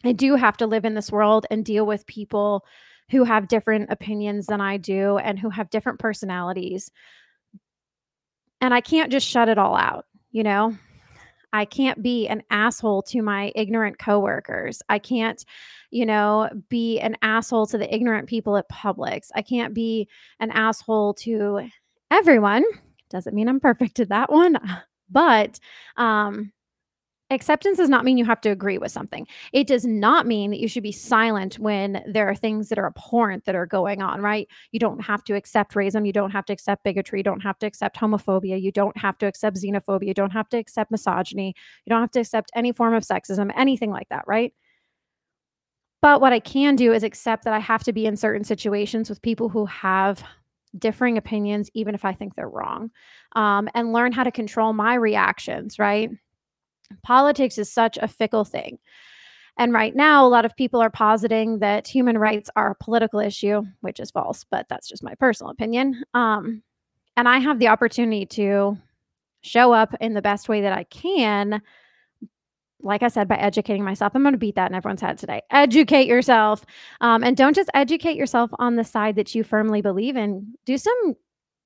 I 0.03 0.11
do 0.11 0.35
have 0.35 0.57
to 0.57 0.67
live 0.67 0.85
in 0.85 0.93
this 0.93 1.11
world 1.11 1.45
and 1.49 1.65
deal 1.65 1.85
with 1.85 2.05
people 2.05 2.63
who 3.11 3.23
have 3.23 3.47
different 3.47 3.91
opinions 3.91 4.47
than 4.47 4.61
I 4.61 4.77
do 4.77 5.17
and 5.17 5.37
who 5.37 5.49
have 5.49 5.69
different 5.69 5.99
personalities. 5.99 6.91
And 8.61 8.73
I 8.73 8.81
can't 8.81 9.11
just 9.11 9.27
shut 9.27 9.49
it 9.49 9.57
all 9.57 9.75
out, 9.75 10.05
you 10.31 10.43
know? 10.43 10.77
I 11.55 11.63
can't 11.63 12.03
be 12.03 12.27
an 12.27 12.43
asshole 12.49 13.03
to 13.03 13.21
my 13.21 13.49
ignorant 13.55 13.97
coworkers. 13.97 14.81
I 14.89 14.99
can't, 14.99 15.43
you 15.89 16.05
know, 16.05 16.49
be 16.67 16.99
an 16.99 17.15
asshole 17.21 17.67
to 17.67 17.77
the 17.77 17.95
ignorant 17.95 18.27
people 18.27 18.57
at 18.57 18.67
Publix. 18.69 19.29
I 19.33 19.41
can't 19.41 19.73
be 19.73 20.09
an 20.41 20.51
asshole 20.51 21.13
to 21.13 21.69
everyone. 22.11 22.65
Doesn't 23.09 23.33
mean 23.33 23.47
I'm 23.47 23.61
perfect 23.61 24.01
at 24.01 24.09
that 24.09 24.29
one, 24.29 24.59
but 25.09 25.57
um 25.95 26.51
Acceptance 27.31 27.77
does 27.77 27.89
not 27.89 28.05
mean 28.05 28.19
you 28.19 28.25
have 28.25 28.41
to 28.41 28.49
agree 28.49 28.77
with 28.77 28.91
something. 28.91 29.25
It 29.51 29.65
does 29.65 29.83
not 29.83 30.27
mean 30.27 30.51
that 30.51 30.59
you 30.59 30.67
should 30.67 30.83
be 30.83 30.91
silent 30.91 31.57
when 31.57 32.03
there 32.05 32.29
are 32.29 32.35
things 32.35 32.69
that 32.69 32.77
are 32.77 32.85
abhorrent 32.85 33.45
that 33.45 33.55
are 33.55 33.65
going 33.65 34.03
on, 34.03 34.21
right? 34.21 34.47
You 34.71 34.79
don't 34.79 35.03
have 35.03 35.23
to 35.23 35.33
accept 35.33 35.73
racism. 35.73 36.05
You 36.05 36.13
don't 36.13 36.29
have 36.29 36.45
to 36.45 36.53
accept 36.53 36.83
bigotry. 36.83 37.19
You 37.19 37.23
don't 37.23 37.39
have 37.39 37.57
to 37.59 37.65
accept 37.65 37.97
homophobia. 37.97 38.61
You 38.61 38.71
don't 38.71 38.95
have 38.97 39.17
to 39.17 39.25
accept 39.25 39.57
xenophobia. 39.57 40.05
You 40.05 40.13
don't 40.13 40.33
have 40.33 40.49
to 40.49 40.57
accept 40.57 40.91
misogyny. 40.91 41.55
You 41.85 41.89
don't 41.89 42.01
have 42.01 42.11
to 42.11 42.19
accept 42.19 42.51
any 42.53 42.71
form 42.71 42.93
of 42.93 43.03
sexism, 43.03 43.51
anything 43.55 43.89
like 43.89 44.09
that, 44.09 44.25
right? 44.27 44.53
But 46.03 46.21
what 46.21 46.31
I 46.33 46.39
can 46.39 46.75
do 46.75 46.93
is 46.93 47.01
accept 47.01 47.45
that 47.45 47.55
I 47.55 47.59
have 47.59 47.83
to 47.85 47.93
be 47.93 48.05
in 48.05 48.15
certain 48.15 48.43
situations 48.43 49.09
with 49.09 49.23
people 49.23 49.49
who 49.49 49.65
have 49.65 50.23
differing 50.77 51.17
opinions, 51.17 51.71
even 51.73 51.95
if 51.95 52.05
I 52.05 52.13
think 52.13 52.35
they're 52.35 52.47
wrong, 52.47 52.91
um, 53.35 53.67
and 53.73 53.93
learn 53.93 54.11
how 54.11 54.23
to 54.23 54.31
control 54.31 54.73
my 54.73 54.93
reactions, 54.93 55.79
right? 55.79 56.11
Politics 57.03 57.57
is 57.57 57.71
such 57.71 57.97
a 58.01 58.07
fickle 58.07 58.45
thing. 58.45 58.79
And 59.57 59.71
right 59.71 59.95
now, 59.95 60.25
a 60.25 60.29
lot 60.29 60.45
of 60.45 60.55
people 60.55 60.81
are 60.81 60.89
positing 60.89 61.59
that 61.59 61.87
human 61.87 62.17
rights 62.17 62.49
are 62.55 62.71
a 62.71 62.83
political 62.83 63.19
issue, 63.19 63.63
which 63.81 63.99
is 63.99 64.11
false, 64.11 64.43
but 64.43 64.67
that's 64.69 64.89
just 64.89 65.03
my 65.03 65.15
personal 65.15 65.51
opinion. 65.51 66.03
Um, 66.13 66.61
and 67.15 67.29
I 67.29 67.37
have 67.39 67.59
the 67.59 67.69
opportunity 67.69 68.25
to 68.25 68.77
show 69.41 69.71
up 69.71 69.95
in 70.01 70.13
the 70.13 70.21
best 70.21 70.49
way 70.49 70.61
that 70.61 70.77
I 70.77 70.83
can. 70.85 71.61
Like 72.81 73.01
I 73.01 73.07
said, 73.07 73.29
by 73.29 73.37
educating 73.37 73.83
myself, 73.83 74.11
I'm 74.13 74.23
going 74.23 74.33
to 74.33 74.37
beat 74.37 74.55
that 74.55 74.69
in 74.69 74.75
everyone's 74.75 75.01
head 75.01 75.17
today. 75.17 75.41
Educate 75.51 76.07
yourself. 76.07 76.65
Um, 76.99 77.23
and 77.23 77.37
don't 77.37 77.55
just 77.55 77.69
educate 77.73 78.17
yourself 78.17 78.51
on 78.59 78.75
the 78.75 78.83
side 78.83 79.15
that 79.15 79.33
you 79.33 79.43
firmly 79.43 79.81
believe 79.81 80.17
in. 80.17 80.53
Do 80.65 80.77
some 80.77 81.15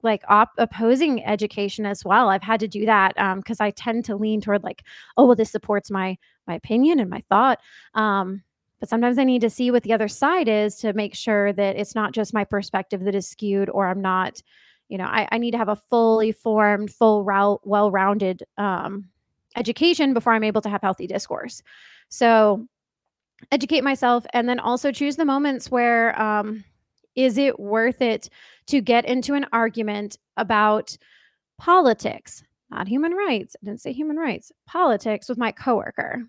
like 0.01 0.23
op- 0.29 0.53
opposing 0.57 1.25
education 1.25 1.85
as 1.85 2.05
well. 2.05 2.29
I've 2.29 2.43
had 2.43 2.59
to 2.61 2.67
do 2.67 2.85
that 2.85 3.15
because 3.37 3.59
um, 3.59 3.65
I 3.65 3.71
tend 3.71 4.05
to 4.05 4.15
lean 4.15 4.41
toward 4.41 4.63
like, 4.63 4.83
oh, 5.17 5.25
well, 5.25 5.35
this 5.35 5.51
supports 5.51 5.91
my 5.91 6.17
my 6.47 6.55
opinion 6.55 6.99
and 6.99 7.09
my 7.09 7.21
thought. 7.29 7.59
Um, 7.93 8.43
but 8.79 8.89
sometimes 8.89 9.17
I 9.17 9.23
need 9.23 9.41
to 9.41 9.49
see 9.49 9.71
what 9.71 9.83
the 9.83 9.93
other 9.93 10.07
side 10.07 10.47
is 10.47 10.77
to 10.77 10.93
make 10.93 11.13
sure 11.13 11.51
that 11.53 11.75
it's 11.75 11.95
not 11.95 12.13
just 12.13 12.33
my 12.33 12.45
perspective 12.45 13.03
that 13.03 13.15
is 13.15 13.27
skewed, 13.27 13.69
or 13.69 13.87
I'm 13.87 14.01
not, 14.01 14.41
you 14.87 14.97
know, 14.97 15.05
I, 15.05 15.27
I 15.31 15.37
need 15.37 15.51
to 15.51 15.57
have 15.57 15.67
a 15.67 15.75
fully 15.75 16.31
formed, 16.31 16.91
full 16.91 17.23
route, 17.23 17.59
well-rounded 17.65 18.43
um, 18.57 19.09
education 19.55 20.13
before 20.13 20.33
I'm 20.33 20.45
able 20.45 20.61
to 20.61 20.69
have 20.69 20.81
healthy 20.81 21.07
discourse. 21.07 21.61
So 22.07 22.67
educate 23.51 23.83
myself 23.83 24.25
and 24.33 24.47
then 24.47 24.59
also 24.59 24.91
choose 24.91 25.17
the 25.17 25.25
moments 25.25 25.69
where 25.69 26.19
um, 26.19 26.63
is 27.15 27.37
it 27.37 27.59
worth 27.59 28.01
it 28.01 28.29
to 28.69 28.81
get 28.81 29.05
into 29.05 29.33
an 29.33 29.45
argument 29.51 30.17
about 30.38 30.97
politics, 31.57 32.43
not 32.71 32.88
human 32.88 33.13
rights. 33.13 33.55
I 33.61 33.65
didn't 33.65 33.81
say 33.81 33.91
human 33.91 34.17
rights. 34.17 34.51
Politics 34.67 35.27
with 35.27 35.38
my 35.38 35.51
coworker. 35.51 36.23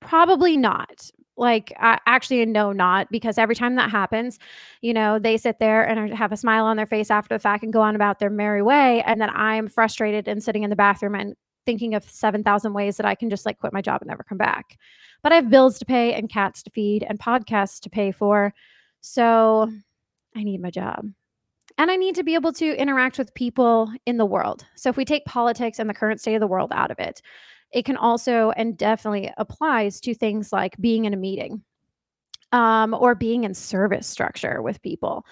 Probably 0.00 0.56
not. 0.56 1.10
Like, 1.36 1.72
I 1.78 1.98
actually, 2.06 2.44
no, 2.44 2.72
not 2.72 3.10
because 3.10 3.38
every 3.38 3.54
time 3.54 3.76
that 3.76 3.90
happens, 3.90 4.38
you 4.82 4.92
know, 4.92 5.18
they 5.18 5.38
sit 5.38 5.58
there 5.58 5.88
and 5.88 6.12
have 6.12 6.32
a 6.32 6.36
smile 6.36 6.66
on 6.66 6.76
their 6.76 6.86
face 6.86 7.10
after 7.10 7.34
the 7.34 7.38
fact 7.38 7.64
and 7.64 7.72
go 7.72 7.80
on 7.80 7.96
about 7.96 8.18
their 8.18 8.30
merry 8.30 8.62
way. 8.62 9.02
And 9.02 9.20
then 9.20 9.30
I'm 9.30 9.68
frustrated 9.68 10.28
and 10.28 10.42
sitting 10.42 10.64
in 10.64 10.70
the 10.70 10.76
bathroom 10.76 11.14
and 11.14 11.34
thinking 11.64 11.94
of 11.94 12.04
7,000 12.04 12.72
ways 12.74 12.96
that 12.96 13.06
I 13.06 13.14
can 13.14 13.30
just 13.30 13.46
like 13.46 13.58
quit 13.58 13.72
my 13.72 13.80
job 13.80 14.02
and 14.02 14.08
never 14.08 14.22
come 14.22 14.38
back. 14.38 14.76
But 15.22 15.32
I 15.32 15.36
have 15.36 15.50
bills 15.50 15.78
to 15.78 15.84
pay 15.86 16.14
and 16.14 16.28
cats 16.28 16.62
to 16.64 16.70
feed 16.70 17.04
and 17.08 17.18
podcasts 17.18 17.80
to 17.80 17.90
pay 17.90 18.12
for. 18.12 18.52
So 19.00 19.70
I 20.36 20.42
need 20.42 20.60
my 20.60 20.70
job. 20.70 21.06
And 21.78 21.90
I 21.90 21.96
need 21.96 22.14
to 22.16 22.22
be 22.22 22.34
able 22.34 22.52
to 22.54 22.76
interact 22.76 23.18
with 23.18 23.34
people 23.34 23.92
in 24.06 24.16
the 24.16 24.26
world. 24.26 24.64
So 24.74 24.90
if 24.90 24.96
we 24.96 25.04
take 25.04 25.24
politics 25.24 25.78
and 25.78 25.88
the 25.88 25.94
current 25.94 26.20
state 26.20 26.34
of 26.34 26.40
the 26.40 26.46
world 26.46 26.72
out 26.74 26.90
of 26.90 26.98
it, 26.98 27.22
it 27.72 27.84
can 27.84 27.96
also 27.96 28.50
and 28.52 28.76
definitely 28.76 29.32
applies 29.36 30.00
to 30.00 30.14
things 30.14 30.52
like 30.52 30.76
being 30.80 31.04
in 31.04 31.14
a 31.14 31.16
meeting 31.16 31.62
um, 32.52 32.94
or 32.94 33.14
being 33.14 33.44
in 33.44 33.54
service 33.54 34.06
structure 34.06 34.60
with 34.60 34.82
people. 34.82 35.24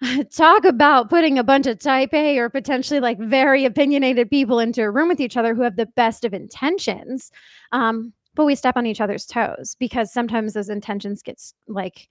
Talk 0.34 0.64
about 0.64 1.10
putting 1.10 1.38
a 1.38 1.44
bunch 1.44 1.66
of 1.66 1.78
type 1.78 2.12
A 2.12 2.38
or 2.38 2.48
potentially 2.48 3.00
like 3.00 3.18
very 3.18 3.64
opinionated 3.64 4.30
people 4.30 4.58
into 4.58 4.82
a 4.82 4.90
room 4.90 5.08
with 5.08 5.20
each 5.20 5.36
other 5.36 5.54
who 5.54 5.62
have 5.62 5.76
the 5.76 5.86
best 5.86 6.24
of 6.24 6.34
intentions. 6.34 7.30
Um, 7.72 8.12
but 8.34 8.44
we 8.44 8.54
step 8.54 8.76
on 8.76 8.86
each 8.86 9.00
other's 9.00 9.26
toes 9.26 9.76
because 9.78 10.12
sometimes 10.12 10.54
those 10.54 10.68
intentions 10.68 11.22
get 11.22 11.40
like 11.68 12.08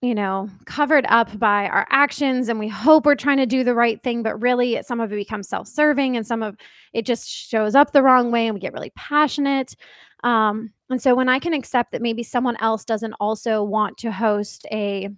you 0.00 0.14
know, 0.14 0.48
covered 0.64 1.04
up 1.08 1.36
by 1.38 1.66
our 1.68 1.86
actions 1.90 2.48
and 2.48 2.58
we 2.58 2.68
hope 2.68 3.04
we're 3.04 3.16
trying 3.16 3.38
to 3.38 3.46
do 3.46 3.64
the 3.64 3.74
right 3.74 4.00
thing, 4.02 4.22
but 4.22 4.40
really 4.40 4.80
some 4.82 5.00
of 5.00 5.12
it 5.12 5.16
becomes 5.16 5.48
self 5.48 5.66
serving 5.66 6.16
and 6.16 6.26
some 6.26 6.42
of 6.42 6.56
it 6.92 7.04
just 7.04 7.28
shows 7.28 7.74
up 7.74 7.92
the 7.92 8.02
wrong 8.02 8.30
way 8.30 8.46
and 8.46 8.54
we 8.54 8.60
get 8.60 8.72
really 8.72 8.92
passionate. 8.94 9.74
Um, 10.22 10.72
and 10.88 11.02
so 11.02 11.14
when 11.14 11.28
I 11.28 11.40
can 11.40 11.52
accept 11.52 11.92
that 11.92 12.02
maybe 12.02 12.22
someone 12.22 12.56
else 12.60 12.84
doesn't 12.84 13.14
also 13.14 13.62
want 13.62 13.98
to 13.98 14.12
host 14.12 14.66
a 14.70 15.08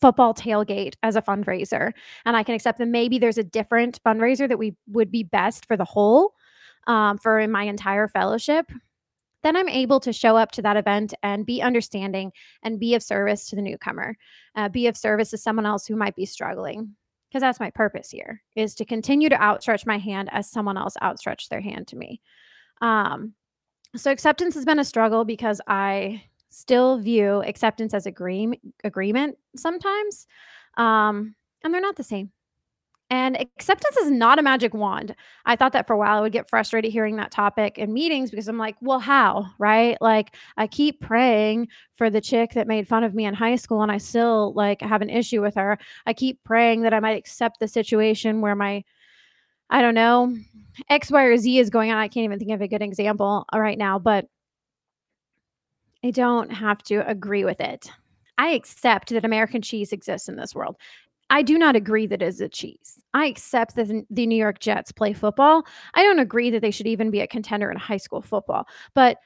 football 0.00 0.34
tailgate 0.34 0.94
as 1.02 1.14
a 1.14 1.22
fundraiser, 1.22 1.92
and 2.24 2.36
I 2.36 2.42
can 2.42 2.54
accept 2.54 2.78
that 2.78 2.88
maybe 2.88 3.18
there's 3.18 3.38
a 3.38 3.44
different 3.44 4.02
fundraiser 4.02 4.48
that 4.48 4.58
we 4.58 4.74
would 4.88 5.10
be 5.10 5.22
best 5.22 5.66
for 5.66 5.76
the 5.76 5.84
whole, 5.84 6.34
um, 6.86 7.18
for 7.18 7.46
my 7.46 7.64
entire 7.64 8.08
fellowship, 8.08 8.70
then 9.42 9.56
I'm 9.56 9.68
able 9.68 10.00
to 10.00 10.12
show 10.12 10.36
up 10.36 10.52
to 10.52 10.62
that 10.62 10.76
event 10.76 11.14
and 11.22 11.46
be 11.46 11.62
understanding 11.62 12.32
and 12.62 12.80
be 12.80 12.94
of 12.94 13.02
service 13.02 13.48
to 13.48 13.56
the 13.56 13.62
newcomer, 13.62 14.16
uh, 14.54 14.68
be 14.68 14.86
of 14.86 14.96
service 14.96 15.30
to 15.30 15.38
someone 15.38 15.66
else 15.66 15.86
who 15.86 15.96
might 15.96 16.16
be 16.16 16.26
struggling. 16.26 16.96
Because 17.28 17.42
that's 17.42 17.60
my 17.60 17.70
purpose 17.70 18.10
here 18.10 18.42
is 18.56 18.74
to 18.74 18.84
continue 18.84 19.28
to 19.28 19.40
outstretch 19.40 19.86
my 19.86 19.98
hand 19.98 20.28
as 20.32 20.50
someone 20.50 20.76
else 20.76 20.96
outstretched 21.00 21.48
their 21.48 21.60
hand 21.60 21.86
to 21.88 21.96
me. 21.96 22.20
Um, 22.80 23.34
so 23.96 24.10
acceptance 24.10 24.54
has 24.54 24.64
been 24.64 24.80
a 24.80 24.84
struggle 24.84 25.24
because 25.24 25.60
I 25.66 26.24
still 26.48 26.98
view 26.98 27.42
acceptance 27.42 27.94
as 27.94 28.06
agree- 28.06 28.60
agreement 28.82 29.38
sometimes, 29.56 30.26
um, 30.76 31.36
and 31.62 31.72
they're 31.72 31.80
not 31.80 31.96
the 31.96 32.02
same. 32.02 32.32
And 33.12 33.36
acceptance 33.40 33.96
is 33.96 34.08
not 34.08 34.38
a 34.38 34.42
magic 34.42 34.72
wand. 34.72 35.16
I 35.44 35.56
thought 35.56 35.72
that 35.72 35.88
for 35.88 35.94
a 35.94 35.98
while. 35.98 36.18
I 36.18 36.20
would 36.20 36.32
get 36.32 36.48
frustrated 36.48 36.92
hearing 36.92 37.16
that 37.16 37.32
topic 37.32 37.76
in 37.76 37.92
meetings 37.92 38.30
because 38.30 38.46
I'm 38.46 38.56
like, 38.56 38.76
well, 38.80 39.00
how? 39.00 39.46
Right? 39.58 39.98
Like, 40.00 40.36
I 40.56 40.68
keep 40.68 41.00
praying 41.00 41.68
for 41.96 42.08
the 42.08 42.20
chick 42.20 42.52
that 42.52 42.68
made 42.68 42.86
fun 42.86 43.02
of 43.02 43.12
me 43.12 43.24
in 43.24 43.34
high 43.34 43.56
school 43.56 43.82
and 43.82 43.90
I 43.90 43.98
still 43.98 44.52
like 44.54 44.80
have 44.80 45.02
an 45.02 45.10
issue 45.10 45.42
with 45.42 45.56
her. 45.56 45.76
I 46.06 46.12
keep 46.12 46.42
praying 46.44 46.82
that 46.82 46.94
I 46.94 47.00
might 47.00 47.18
accept 47.18 47.58
the 47.58 47.66
situation 47.66 48.40
where 48.42 48.54
my, 48.54 48.84
I 49.70 49.82
don't 49.82 49.94
know, 49.94 50.36
X, 50.88 51.10
Y, 51.10 51.22
or 51.24 51.36
Z 51.36 51.58
is 51.58 51.68
going 51.68 51.90
on. 51.90 51.98
I 51.98 52.06
can't 52.06 52.24
even 52.24 52.38
think 52.38 52.52
of 52.52 52.60
a 52.60 52.68
good 52.68 52.82
example 52.82 53.44
uh, 53.52 53.58
right 53.58 53.78
now, 53.78 53.98
but 53.98 54.26
I 56.04 56.12
don't 56.12 56.50
have 56.50 56.80
to 56.84 57.06
agree 57.08 57.44
with 57.44 57.60
it. 57.60 57.90
I 58.38 58.50
accept 58.50 59.10
that 59.10 59.24
American 59.24 59.62
cheese 59.62 59.92
exists 59.92 60.28
in 60.28 60.36
this 60.36 60.54
world. 60.54 60.76
I 61.30 61.42
do 61.42 61.56
not 61.56 61.76
agree 61.76 62.06
that 62.08 62.22
it 62.22 62.26
is 62.26 62.40
a 62.40 62.48
cheese. 62.48 62.98
I 63.14 63.26
accept 63.26 63.76
that 63.76 64.04
the 64.10 64.26
New 64.26 64.36
York 64.36 64.58
Jets 64.58 64.92
play 64.92 65.12
football. 65.12 65.64
I 65.94 66.02
don't 66.02 66.18
agree 66.18 66.50
that 66.50 66.60
they 66.60 66.72
should 66.72 66.88
even 66.88 67.10
be 67.10 67.20
a 67.20 67.26
contender 67.26 67.70
in 67.70 67.76
high 67.76 67.96
school 67.96 68.20
football, 68.20 68.66
but 68.94 69.18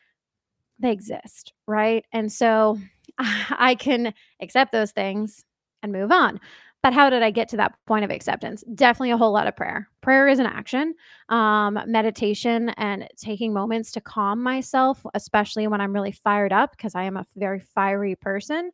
they 0.79 0.93
exist, 0.93 1.53
right? 1.67 2.05
And 2.13 2.31
so 2.31 2.79
I 3.19 3.75
can 3.75 4.13
accept 4.41 4.73
those 4.73 4.93
things 4.93 5.45
and 5.83 5.93
move 5.93 6.13
on. 6.13 6.41
But 6.83 6.93
how 6.93 7.09
did 7.09 7.23
I 7.23 7.31
get 7.31 7.49
to 7.49 7.57
that 7.57 7.73
point 7.87 8.05
of 8.05 8.11
acceptance? 8.11 8.63
Definitely 8.75 9.13
a 9.13 9.17
whole 9.17 9.33
lot 9.33 9.47
of 9.47 9.57
prayer. 9.57 9.89
Prayer 10.03 10.29
is 10.29 10.39
an 10.39 10.45
action, 10.45 10.95
um, 11.31 11.79
meditation, 11.87 12.69
and 12.77 13.09
taking 13.17 13.55
moments 13.55 13.91
to 13.93 14.03
calm 14.03 14.43
myself, 14.43 15.03
especially 15.15 15.67
when 15.67 15.81
I'm 15.81 15.95
really 15.95 16.13
fired 16.13 16.53
up 16.53 16.73
because 16.77 16.95
I 16.95 17.05
am 17.05 17.17
a 17.17 17.25
very 17.37 17.61
fiery 17.61 18.17
person. 18.17 18.71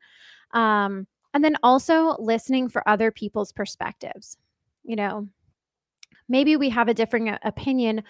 Um, 0.52 1.06
and 1.34 1.44
then 1.44 1.56
also 1.62 2.16
listening 2.18 2.68
for 2.68 2.86
other 2.88 3.10
people's 3.10 3.52
perspectives. 3.52 4.36
You 4.84 4.96
know, 4.96 5.28
maybe 6.28 6.56
we 6.56 6.70
have 6.70 6.88
a 6.88 6.94
different 6.94 7.28
uh, 7.28 7.38
opinion 7.44 8.02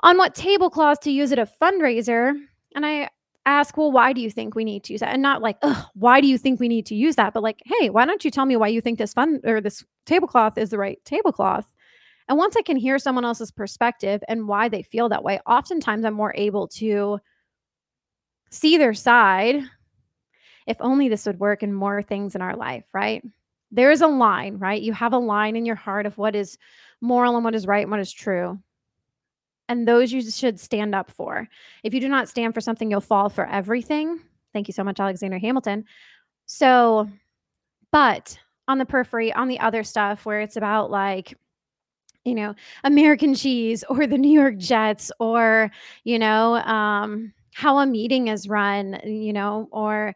on 0.00 0.18
what 0.18 0.34
tablecloth 0.34 1.00
to 1.00 1.10
use 1.10 1.32
at 1.32 1.38
a 1.38 1.48
fundraiser. 1.60 2.34
And 2.74 2.84
I 2.84 3.08
ask, 3.46 3.76
well, 3.76 3.92
why 3.92 4.12
do 4.12 4.20
you 4.20 4.30
think 4.30 4.54
we 4.54 4.64
need 4.64 4.84
to 4.84 4.92
use 4.92 5.00
that? 5.00 5.12
And 5.12 5.22
not 5.22 5.42
like, 5.42 5.58
why 5.94 6.20
do 6.20 6.26
you 6.26 6.38
think 6.38 6.60
we 6.60 6.68
need 6.68 6.86
to 6.86 6.94
use 6.94 7.16
that? 7.16 7.32
But 7.34 7.42
like, 7.42 7.60
hey, 7.64 7.90
why 7.90 8.04
don't 8.04 8.24
you 8.24 8.30
tell 8.30 8.46
me 8.46 8.56
why 8.56 8.68
you 8.68 8.80
think 8.80 8.98
this 8.98 9.14
fun 9.14 9.40
or 9.44 9.60
this 9.60 9.84
tablecloth 10.06 10.58
is 10.58 10.70
the 10.70 10.78
right 10.78 10.98
tablecloth? 11.04 11.72
And 12.28 12.38
once 12.38 12.56
I 12.56 12.62
can 12.62 12.76
hear 12.76 12.98
someone 12.98 13.24
else's 13.24 13.50
perspective 13.50 14.22
and 14.28 14.48
why 14.48 14.68
they 14.68 14.82
feel 14.82 15.08
that 15.08 15.24
way, 15.24 15.40
oftentimes 15.46 16.04
I'm 16.04 16.14
more 16.14 16.32
able 16.36 16.68
to 16.68 17.18
see 18.50 18.76
their 18.76 18.94
side 18.94 19.62
if 20.66 20.76
only 20.80 21.08
this 21.08 21.26
would 21.26 21.40
work 21.40 21.62
in 21.62 21.72
more 21.72 22.02
things 22.02 22.34
in 22.34 22.42
our 22.42 22.56
life, 22.56 22.84
right? 22.92 23.22
There 23.70 23.90
is 23.90 24.02
a 24.02 24.06
line, 24.06 24.58
right? 24.58 24.80
You 24.80 24.92
have 24.92 25.12
a 25.12 25.18
line 25.18 25.56
in 25.56 25.64
your 25.64 25.76
heart 25.76 26.06
of 26.06 26.18
what 26.18 26.36
is 26.36 26.58
moral 27.00 27.36
and 27.36 27.44
what 27.44 27.54
is 27.54 27.66
right 27.66 27.82
and 27.82 27.90
what 27.90 28.00
is 28.00 28.12
true. 28.12 28.58
And 29.68 29.88
those 29.88 30.12
you 30.12 30.20
should 30.30 30.60
stand 30.60 30.94
up 30.94 31.10
for. 31.10 31.48
If 31.82 31.94
you 31.94 32.00
do 32.00 32.08
not 32.08 32.28
stand 32.28 32.52
for 32.52 32.60
something, 32.60 32.90
you'll 32.90 33.00
fall 33.00 33.28
for 33.28 33.46
everything. 33.46 34.20
Thank 34.52 34.68
you 34.68 34.74
so 34.74 34.84
much, 34.84 35.00
Alexander 35.00 35.38
Hamilton. 35.38 35.84
So, 36.46 37.08
but 37.90 38.38
on 38.68 38.78
the 38.78 38.84
periphery, 38.84 39.32
on 39.32 39.48
the 39.48 39.60
other 39.60 39.82
stuff 39.82 40.26
where 40.26 40.40
it's 40.40 40.56
about 40.56 40.90
like, 40.90 41.34
you 42.24 42.34
know, 42.34 42.54
American 42.84 43.34
cheese 43.34 43.82
or 43.88 44.06
the 44.06 44.18
New 44.18 44.30
York 44.30 44.58
Jets 44.58 45.10
or, 45.18 45.70
you 46.04 46.18
know, 46.18 46.56
um, 46.56 47.32
how 47.54 47.78
a 47.78 47.86
meeting 47.86 48.28
is 48.28 48.48
run, 48.48 49.00
you 49.04 49.32
know, 49.32 49.68
or 49.72 50.14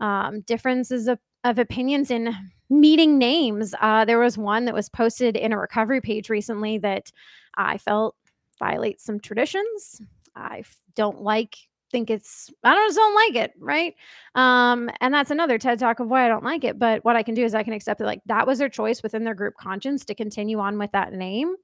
um, 0.00 0.40
differences 0.42 1.08
of, 1.08 1.18
of 1.44 1.58
opinions 1.58 2.10
in 2.10 2.34
meeting 2.68 3.18
names. 3.18 3.74
Uh, 3.80 4.04
there 4.04 4.18
was 4.18 4.36
one 4.36 4.64
that 4.64 4.74
was 4.74 4.88
posted 4.88 5.36
in 5.36 5.52
a 5.52 5.58
recovery 5.58 6.00
page 6.00 6.28
recently 6.28 6.78
that 6.78 7.10
I 7.56 7.78
felt 7.78 8.16
violates 8.58 9.04
some 9.04 9.20
traditions. 9.20 10.00
I 10.34 10.64
don't 10.94 11.22
like 11.22 11.56
think 11.92 12.10
it's 12.10 12.50
I 12.64 12.74
don't, 12.74 12.88
just 12.88 12.96
don't 12.96 13.14
like 13.14 13.44
it, 13.44 13.52
right? 13.58 13.94
Um, 14.34 14.90
and 15.00 15.14
that's 15.14 15.30
another 15.30 15.58
TED 15.58 15.78
talk 15.78 16.00
of 16.00 16.08
why 16.08 16.24
I 16.24 16.28
don't 16.28 16.44
like 16.44 16.64
it. 16.64 16.78
But 16.78 17.04
what 17.04 17.16
I 17.16 17.22
can 17.22 17.34
do 17.34 17.44
is 17.44 17.54
I 17.54 17.62
can 17.62 17.72
accept 17.72 18.00
it 18.00 18.04
like 18.04 18.20
that 18.26 18.46
was 18.46 18.58
their 18.58 18.68
choice 18.68 19.02
within 19.02 19.24
their 19.24 19.34
group 19.34 19.54
conscience 19.54 20.04
to 20.06 20.14
continue 20.14 20.58
on 20.58 20.78
with 20.78 20.92
that 20.92 21.12
name. 21.12 21.54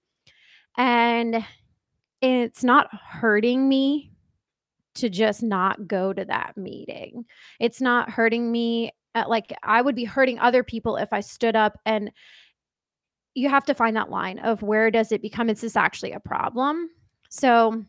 And 0.79 1.45
it's 2.21 2.63
not 2.63 2.89
hurting 2.95 3.69
me 3.69 4.12
to 4.95 5.09
just 5.09 5.43
not 5.43 5.87
go 5.87 6.13
to 6.13 6.25
that 6.25 6.57
meeting. 6.57 7.25
It's 7.61 7.81
not 7.81 8.11
hurting 8.11 8.51
me. 8.51 8.93
Uh, 9.15 9.25
like 9.29 9.53
I 9.63 9.83
would 9.83 9.95
be 9.95 10.05
hurting 10.05 10.39
other 10.39 10.63
people 10.63 10.97
if 10.97 11.13
I 11.13 11.21
stood 11.21 11.55
up 11.55 11.79
and 11.85 12.11
you 13.35 13.49
have 13.49 13.65
to 13.65 13.75
find 13.75 13.97
that 13.97 14.11
line 14.11 14.39
of 14.39 14.63
where 14.63 14.91
does 14.91 15.13
it 15.13 15.23
become 15.23 15.49
is 15.49 15.61
this 15.61 15.77
actually 15.77 16.13
a 16.13 16.21
problem? 16.21 16.91
So, 17.31 17.85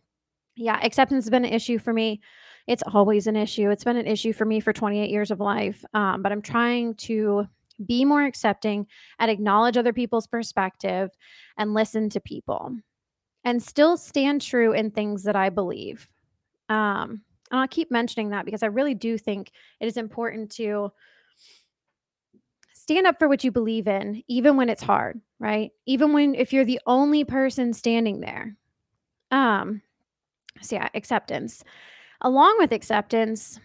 yeah, 0.56 0.80
acceptance 0.82 1.26
has 1.26 1.30
been 1.30 1.46
an 1.46 1.54
issue 1.54 1.80
for 1.80 1.94
me. 1.94 2.22
It's 2.68 2.84
always 2.94 3.28
an 3.28 3.36
issue. 3.36 3.70
It's 3.70 3.84
been 3.84 3.98
an 3.98 4.08
issue 4.08 4.32
for 4.32 4.46
me 4.46 4.60
for 4.60 4.72
28 4.72 5.10
years 5.10 5.32
of 5.32 5.40
life. 5.40 5.84
Um, 5.94 6.22
but 6.22 6.32
I'm 6.32 6.42
trying 6.42 6.96
to 6.96 7.48
be 7.86 8.06
more 8.06 8.24
accepting 8.24 8.88
and 9.20 9.30
acknowledge 9.30 9.78
other 9.78 9.94
people's 9.94 10.28
perspective 10.28 11.10
and 11.58 11.74
listen 11.74 12.10
to 12.12 12.22
people 12.22 12.78
and 13.44 13.62
still 13.62 13.98
stand 13.98 14.42
true 14.42 14.72
in 14.72 14.92
things 14.92 15.24
that 15.24 15.36
I 15.36 15.50
believe. 15.50 16.10
Um, 16.74 17.22
and 17.52 17.60
I'll 17.60 17.68
keep 17.68 17.92
mentioning 17.92 18.30
that 18.32 18.46
because 18.46 18.64
I 18.64 18.68
really 18.68 18.96
do 18.96 19.18
think 19.18 19.52
it 19.80 19.86
is 19.86 19.98
important 19.98 20.52
to 20.54 20.92
stand 22.74 23.06
up 23.08 23.20
for 23.20 23.28
what 23.28 23.44
you 23.44 23.52
believe 23.52 23.88
in, 23.88 24.24
even 24.28 24.58
when 24.58 24.70
it's 24.70 24.82
hard, 24.84 25.22
right? 25.40 25.72
Even 25.86 26.14
when 26.14 26.36
if 26.36 26.52
you're 26.52 26.66
the 26.66 26.82
only 26.86 27.24
person 27.24 27.74
standing 27.74 28.20
there. 28.22 28.58
Um, 29.32 29.82
so 30.62 30.76
yeah, 30.78 30.90
acceptance. 30.94 31.64
Along 32.22 32.56
with 32.60 32.72
acceptance, 32.72 33.60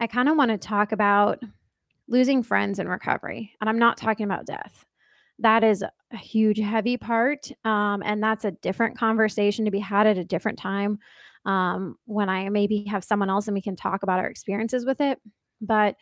I 0.00 0.06
kind 0.06 0.28
of 0.28 0.36
want 0.36 0.50
to 0.50 0.58
talk 0.58 0.92
about 0.92 1.42
losing 2.08 2.42
friends 2.42 2.78
in 2.78 2.88
recovery. 2.88 3.52
And 3.60 3.70
I'm 3.70 3.78
not 3.78 3.96
talking 3.96 4.24
about 4.24 4.46
death. 4.46 4.84
that 5.38 5.64
is 5.64 5.82
a 5.82 6.16
huge 6.16 6.58
heavy 6.58 6.96
part 6.96 7.50
um, 7.64 8.02
and 8.04 8.22
that's 8.22 8.44
a 8.44 8.50
different 8.50 8.96
conversation 8.98 9.64
to 9.64 9.70
be 9.70 9.78
had 9.78 10.06
at 10.06 10.18
a 10.18 10.24
different 10.24 10.58
time 10.58 10.98
um, 11.46 11.96
when 12.04 12.28
i 12.28 12.48
maybe 12.48 12.84
have 12.84 13.04
someone 13.04 13.30
else 13.30 13.48
and 13.48 13.54
we 13.54 13.62
can 13.62 13.76
talk 13.76 14.02
about 14.02 14.18
our 14.18 14.26
experiences 14.26 14.84
with 14.84 15.00
it 15.00 15.18
but 15.60 15.96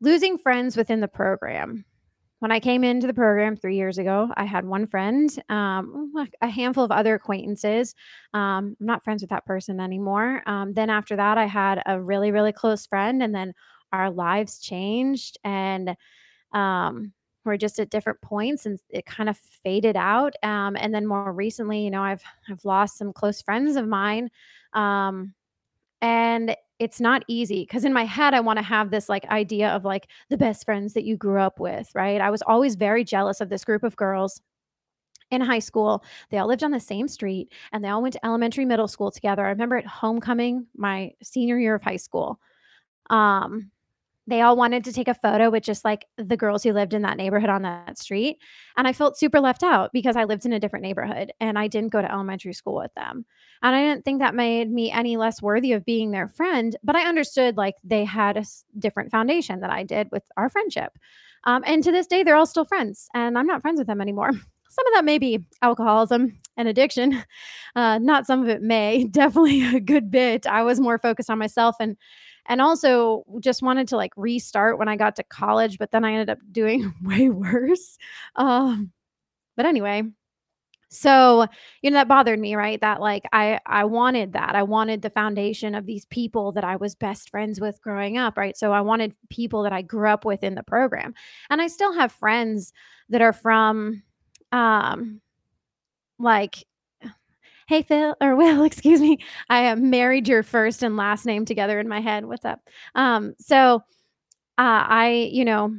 losing 0.00 0.38
friends 0.38 0.76
within 0.76 1.00
the 1.00 1.08
program 1.08 1.84
when 2.40 2.50
I 2.50 2.58
came 2.58 2.84
into 2.84 3.06
the 3.06 3.14
program 3.14 3.54
three 3.54 3.76
years 3.76 3.98
ago, 3.98 4.30
I 4.34 4.44
had 4.44 4.64
one 4.64 4.86
friend, 4.86 5.30
um, 5.50 6.12
a 6.40 6.48
handful 6.48 6.82
of 6.82 6.90
other 6.90 7.14
acquaintances. 7.14 7.94
Um, 8.32 8.76
I'm 8.80 8.86
not 8.86 9.04
friends 9.04 9.22
with 9.22 9.28
that 9.28 9.44
person 9.44 9.78
anymore. 9.78 10.42
Um, 10.46 10.72
then 10.72 10.88
after 10.88 11.16
that, 11.16 11.36
I 11.36 11.44
had 11.44 11.82
a 11.84 12.00
really, 12.00 12.30
really 12.30 12.52
close 12.52 12.86
friend, 12.86 13.22
and 13.22 13.34
then 13.34 13.52
our 13.92 14.10
lives 14.10 14.58
changed, 14.58 15.38
and 15.44 15.94
um, 16.52 17.12
we're 17.44 17.56
just 17.56 17.78
at 17.78 17.90
different 17.90 18.20
points, 18.20 18.66
and 18.66 18.78
it 18.90 19.06
kind 19.06 19.28
of 19.28 19.36
faded 19.38 19.96
out. 19.96 20.34
Um, 20.42 20.76
and 20.76 20.94
then 20.94 21.06
more 21.06 21.32
recently, 21.32 21.80
you 21.84 21.90
know, 21.90 22.02
I've 22.02 22.22
I've 22.48 22.64
lost 22.64 22.98
some 22.98 23.12
close 23.12 23.42
friends 23.42 23.76
of 23.76 23.88
mine. 23.88 24.30
Um, 24.74 25.34
and 26.02 26.56
it's 26.78 27.00
not 27.00 27.24
easy 27.28 27.62
because 27.62 27.84
in 27.84 27.92
my 27.92 28.04
head, 28.04 28.32
I 28.34 28.40
want 28.40 28.58
to 28.58 28.62
have 28.62 28.90
this 28.90 29.08
like 29.08 29.26
idea 29.26 29.68
of 29.68 29.84
like 29.84 30.08
the 30.30 30.38
best 30.38 30.64
friends 30.64 30.94
that 30.94 31.04
you 31.04 31.16
grew 31.16 31.40
up 31.40 31.60
with, 31.60 31.90
right? 31.94 32.20
I 32.20 32.30
was 32.30 32.42
always 32.42 32.74
very 32.74 33.04
jealous 33.04 33.40
of 33.40 33.50
this 33.50 33.64
group 33.64 33.82
of 33.84 33.96
girls 33.96 34.40
in 35.30 35.42
high 35.42 35.58
school. 35.58 36.02
They 36.30 36.38
all 36.38 36.48
lived 36.48 36.64
on 36.64 36.70
the 36.70 36.80
same 36.80 37.06
street 37.06 37.52
and 37.72 37.84
they 37.84 37.88
all 37.88 38.02
went 38.02 38.14
to 38.14 38.24
elementary, 38.24 38.64
middle 38.64 38.88
school 38.88 39.10
together. 39.10 39.44
I 39.44 39.50
remember 39.50 39.76
at 39.76 39.86
homecoming, 39.86 40.66
my 40.74 41.12
senior 41.22 41.58
year 41.58 41.74
of 41.74 41.82
high 41.82 41.96
school. 41.96 42.40
Um, 43.10 43.70
they 44.30 44.40
all 44.40 44.56
wanted 44.56 44.84
to 44.84 44.92
take 44.92 45.08
a 45.08 45.14
photo 45.14 45.50
with 45.50 45.62
just 45.62 45.84
like 45.84 46.06
the 46.16 46.36
girls 46.36 46.62
who 46.62 46.72
lived 46.72 46.94
in 46.94 47.02
that 47.02 47.16
neighborhood 47.16 47.50
on 47.50 47.62
that 47.62 47.98
street. 47.98 48.38
And 48.76 48.86
I 48.86 48.92
felt 48.92 49.18
super 49.18 49.40
left 49.40 49.62
out 49.62 49.90
because 49.92 50.16
I 50.16 50.24
lived 50.24 50.46
in 50.46 50.52
a 50.52 50.60
different 50.60 50.84
neighborhood 50.84 51.32
and 51.40 51.58
I 51.58 51.66
didn't 51.66 51.92
go 51.92 52.00
to 52.00 52.10
elementary 52.10 52.52
school 52.52 52.76
with 52.76 52.94
them. 52.94 53.26
And 53.62 53.74
I 53.74 53.82
didn't 53.82 54.04
think 54.04 54.20
that 54.20 54.34
made 54.34 54.70
me 54.70 54.90
any 54.90 55.16
less 55.16 55.42
worthy 55.42 55.72
of 55.72 55.84
being 55.84 56.10
their 56.10 56.28
friend, 56.28 56.76
but 56.82 56.96
I 56.96 57.06
understood 57.06 57.56
like 57.56 57.74
they 57.84 58.04
had 58.04 58.36
a 58.36 58.44
different 58.78 59.10
foundation 59.10 59.60
that 59.60 59.70
I 59.70 59.82
did 59.82 60.08
with 60.10 60.22
our 60.36 60.48
friendship. 60.48 60.98
Um, 61.44 61.62
and 61.66 61.82
to 61.84 61.92
this 61.92 62.06
day, 62.06 62.22
they're 62.22 62.36
all 62.36 62.46
still 62.46 62.64
friends, 62.64 63.08
and 63.14 63.38
I'm 63.38 63.46
not 63.46 63.62
friends 63.62 63.78
with 63.78 63.86
them 63.86 64.00
anymore. 64.00 64.30
Some 64.70 64.86
of 64.86 64.92
that 64.94 65.04
may 65.04 65.18
be 65.18 65.44
alcoholism 65.62 66.38
and 66.56 66.68
addiction. 66.68 67.24
Uh, 67.76 67.98
not 67.98 68.26
some 68.26 68.42
of 68.42 68.48
it 68.48 68.62
may, 68.62 69.04
definitely 69.12 69.62
a 69.62 69.78
good 69.78 70.10
bit. 70.10 70.44
I 70.44 70.64
was 70.64 70.80
more 70.80 70.98
focused 70.98 71.30
on 71.30 71.38
myself 71.38 71.76
and 71.78 71.96
and 72.46 72.60
also 72.60 73.24
just 73.40 73.62
wanted 73.62 73.88
to 73.88 73.96
like 73.96 74.12
restart 74.16 74.78
when 74.78 74.88
I 74.88 74.96
got 74.96 75.16
to 75.16 75.24
college, 75.24 75.78
but 75.78 75.90
then 75.90 76.04
I 76.04 76.12
ended 76.12 76.30
up 76.30 76.38
doing 76.52 76.92
way 77.02 77.28
worse. 77.28 77.98
Um, 78.36 78.92
but 79.56 79.66
anyway, 79.66 80.02
so 80.92 81.46
you 81.82 81.90
know 81.90 81.98
that 81.98 82.08
bothered 82.08 82.38
me 82.40 82.56
right? 82.56 82.80
That 82.80 83.00
like 83.00 83.24
i 83.32 83.60
i 83.66 83.84
wanted 83.84 84.32
that. 84.32 84.56
I 84.56 84.64
wanted 84.64 85.02
the 85.02 85.10
foundation 85.10 85.74
of 85.76 85.86
these 85.86 86.04
people 86.06 86.50
that 86.52 86.64
i 86.64 86.76
was 86.76 86.94
best 86.96 87.30
friends 87.30 87.60
with 87.60 87.80
growing 87.80 88.18
up 88.18 88.36
right? 88.36 88.56
So 88.56 88.72
i 88.72 88.80
wanted 88.80 89.14
people 89.30 89.62
that 89.62 89.72
i 89.72 89.82
grew 89.82 90.08
up 90.08 90.24
with 90.24 90.42
in 90.42 90.56
the 90.56 90.64
program. 90.64 91.14
And 91.48 91.62
i 91.62 91.68
still 91.68 91.92
have 91.92 92.10
friends 92.12 92.72
that 93.08 93.22
are 93.22 93.32
from 93.32 94.02
um 94.52 95.20
like 96.18 96.64
hey 97.70 97.82
Phil 97.82 98.16
or 98.20 98.34
Will, 98.36 98.64
excuse 98.64 99.00
me. 99.00 99.18
I 99.48 99.68
uh, 99.68 99.76
married 99.76 100.26
your 100.26 100.42
first 100.42 100.82
and 100.82 100.96
last 100.96 101.24
name 101.24 101.44
together 101.44 101.78
in 101.78 101.86
my 101.86 102.00
head. 102.00 102.26
What's 102.26 102.44
up? 102.44 102.60
Um, 102.96 103.34
so 103.38 103.76
uh, 104.58 104.82
I, 104.88 105.30
you 105.32 105.44
know, 105.44 105.76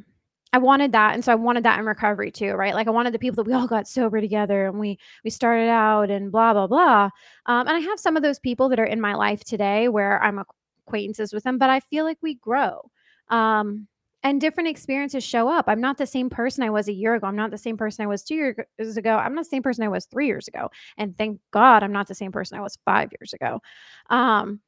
I 0.54 0.58
wanted 0.58 0.93
that, 0.93 1.13
and 1.13 1.23
so 1.23 1.34
I 1.34 1.36
wanted 1.36 1.65
that 1.65 1.80
in 1.80 1.86
recovery 1.86 2.32
too, 2.32 2.54
right? 2.54 2.73
Like 2.73 2.88
I 2.88 2.91
wanted 2.91 3.13
the 3.13 3.19
people 3.19 3.43
that 3.43 3.49
we 3.49 3.54
all 3.54 3.67
got 3.67 3.89
sober 3.89 4.21
together 4.21 4.67
and 4.67 4.80
we 4.80 4.99
we 5.25 5.30
started 5.30 5.69
out 5.69 6.10
and 6.10 6.32
blah 6.32 6.54
blah 6.54 6.67
blah. 6.67 7.10
Um, 7.45 7.67
and 7.67 7.75
I 7.75 7.80
have 7.80 7.99
some 7.99 8.15
of 8.15 8.23
those 8.23 8.39
people 8.39 8.69
that 8.69 8.80
are 8.80 8.86
in 8.86 9.01
my 9.01 9.13
life 9.13 9.43
today 9.43 9.89
where 9.89 10.21
I'm 10.23 10.39
acquaintances 10.88 11.34
with 11.34 11.43
them, 11.43 11.58
but 11.58 11.69
I 11.69 11.82
feel 11.82 12.06
like 12.06 12.17
we 12.21 12.36
grow. 12.36 12.89
Um, 13.30 13.88
and 14.24 14.40
different 14.40 14.70
experiences 14.70 15.24
show 15.24 15.50
up. 15.50 15.66
I'm 15.68 15.82
not 15.82 15.98
the 15.98 16.06
same 16.06 16.30
person 16.30 16.64
I 16.64 16.70
was 16.70 16.88
a 16.88 16.94
year 16.94 17.16
ago. 17.16 17.28
I'm 17.28 17.36
not 17.36 17.52
the 17.52 17.58
same 17.58 17.78
person 17.78 18.04
I 18.04 18.08
was 18.08 18.24
two 18.24 18.36
years 18.36 18.98
ago. 18.98 19.18
I'm 19.18 19.34
not 19.34 19.46
the 19.46 19.50
same 19.50 19.64
person 19.64 19.84
I 19.84 19.90
was 19.90 20.06
three 20.06 20.28
years 20.28 20.48
ago. 20.48 20.70
And 20.98 21.18
thank 21.18 21.40
God 21.52 21.84
I'm 21.84 21.92
not 21.92 22.08
the 22.08 22.16
same 22.16 22.32
person 22.32 22.58
I 22.58 22.62
was 22.62 22.78
five 22.86 23.10
years 23.20 23.34
ago. 23.34 23.62
Um, 24.10 24.60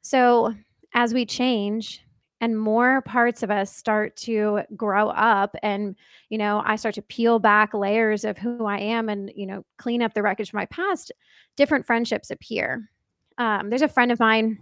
so 0.00 0.54
as 0.94 1.12
we 1.12 1.26
change 1.26 2.02
and 2.40 2.58
more 2.58 3.02
parts 3.02 3.44
of 3.44 3.50
us 3.52 3.74
start 3.74 4.16
to 4.16 4.62
grow 4.76 5.08
up 5.10 5.54
and 5.62 5.94
you 6.28 6.36
know 6.36 6.60
i 6.66 6.76
start 6.76 6.94
to 6.94 7.02
peel 7.02 7.38
back 7.38 7.72
layers 7.72 8.24
of 8.24 8.36
who 8.36 8.66
i 8.66 8.78
am 8.78 9.08
and 9.08 9.32
you 9.34 9.46
know 9.46 9.64
clean 9.78 10.02
up 10.02 10.12
the 10.12 10.22
wreckage 10.22 10.50
from 10.50 10.58
my 10.58 10.66
past 10.66 11.12
different 11.56 11.86
friendships 11.86 12.30
appear 12.30 12.90
um, 13.38 13.70
there's 13.70 13.80
a 13.80 13.88
friend 13.88 14.12
of 14.12 14.20
mine 14.20 14.58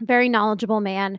very 0.00 0.28
knowledgeable 0.28 0.80
man 0.80 1.18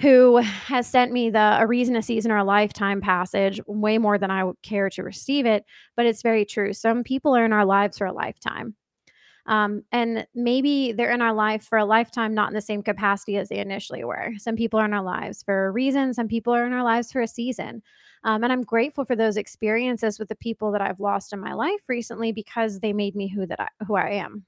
who 0.00 0.36
has 0.38 0.86
sent 0.86 1.12
me 1.12 1.30
the 1.30 1.58
A 1.60 1.66
Reason, 1.66 1.94
a 1.96 2.02
Season, 2.02 2.32
or 2.32 2.38
a 2.38 2.44
Lifetime 2.44 3.00
passage 3.00 3.60
way 3.66 3.98
more 3.98 4.18
than 4.18 4.30
I 4.30 4.44
would 4.44 4.60
care 4.62 4.90
to 4.90 5.02
receive 5.02 5.46
it. 5.46 5.64
But 5.96 6.06
it's 6.06 6.22
very 6.22 6.44
true. 6.44 6.72
Some 6.72 7.04
people 7.04 7.36
are 7.36 7.44
in 7.44 7.52
our 7.52 7.64
lives 7.64 7.98
for 7.98 8.06
a 8.06 8.12
lifetime. 8.12 8.74
Um, 9.46 9.82
and 9.90 10.26
maybe 10.34 10.92
they're 10.92 11.10
in 11.10 11.22
our 11.22 11.34
life 11.34 11.64
for 11.64 11.78
a 11.78 11.84
lifetime, 11.84 12.34
not 12.34 12.48
in 12.48 12.54
the 12.54 12.60
same 12.60 12.82
capacity 12.82 13.36
as 13.36 13.48
they 13.48 13.58
initially 13.58 14.04
were. 14.04 14.32
Some 14.38 14.54
people 14.54 14.78
are 14.78 14.84
in 14.84 14.94
our 14.94 15.02
lives 15.02 15.42
for 15.42 15.66
a 15.66 15.70
reason, 15.70 16.14
some 16.14 16.28
people 16.28 16.54
are 16.54 16.64
in 16.64 16.72
our 16.72 16.84
lives 16.84 17.10
for 17.10 17.20
a 17.22 17.26
season. 17.26 17.82
Um, 18.24 18.44
and 18.44 18.52
I'm 18.52 18.62
grateful 18.62 19.04
for 19.04 19.16
those 19.16 19.36
experiences 19.36 20.18
with 20.20 20.28
the 20.28 20.36
people 20.36 20.70
that 20.72 20.80
I've 20.80 21.00
lost 21.00 21.32
in 21.32 21.40
my 21.40 21.54
life 21.54 21.88
recently 21.88 22.30
because 22.30 22.78
they 22.78 22.92
made 22.92 23.16
me 23.16 23.26
who 23.26 23.46
that 23.46 23.60
I, 23.60 23.68
who 23.84 23.96
I 23.96 24.10
am. 24.10 24.44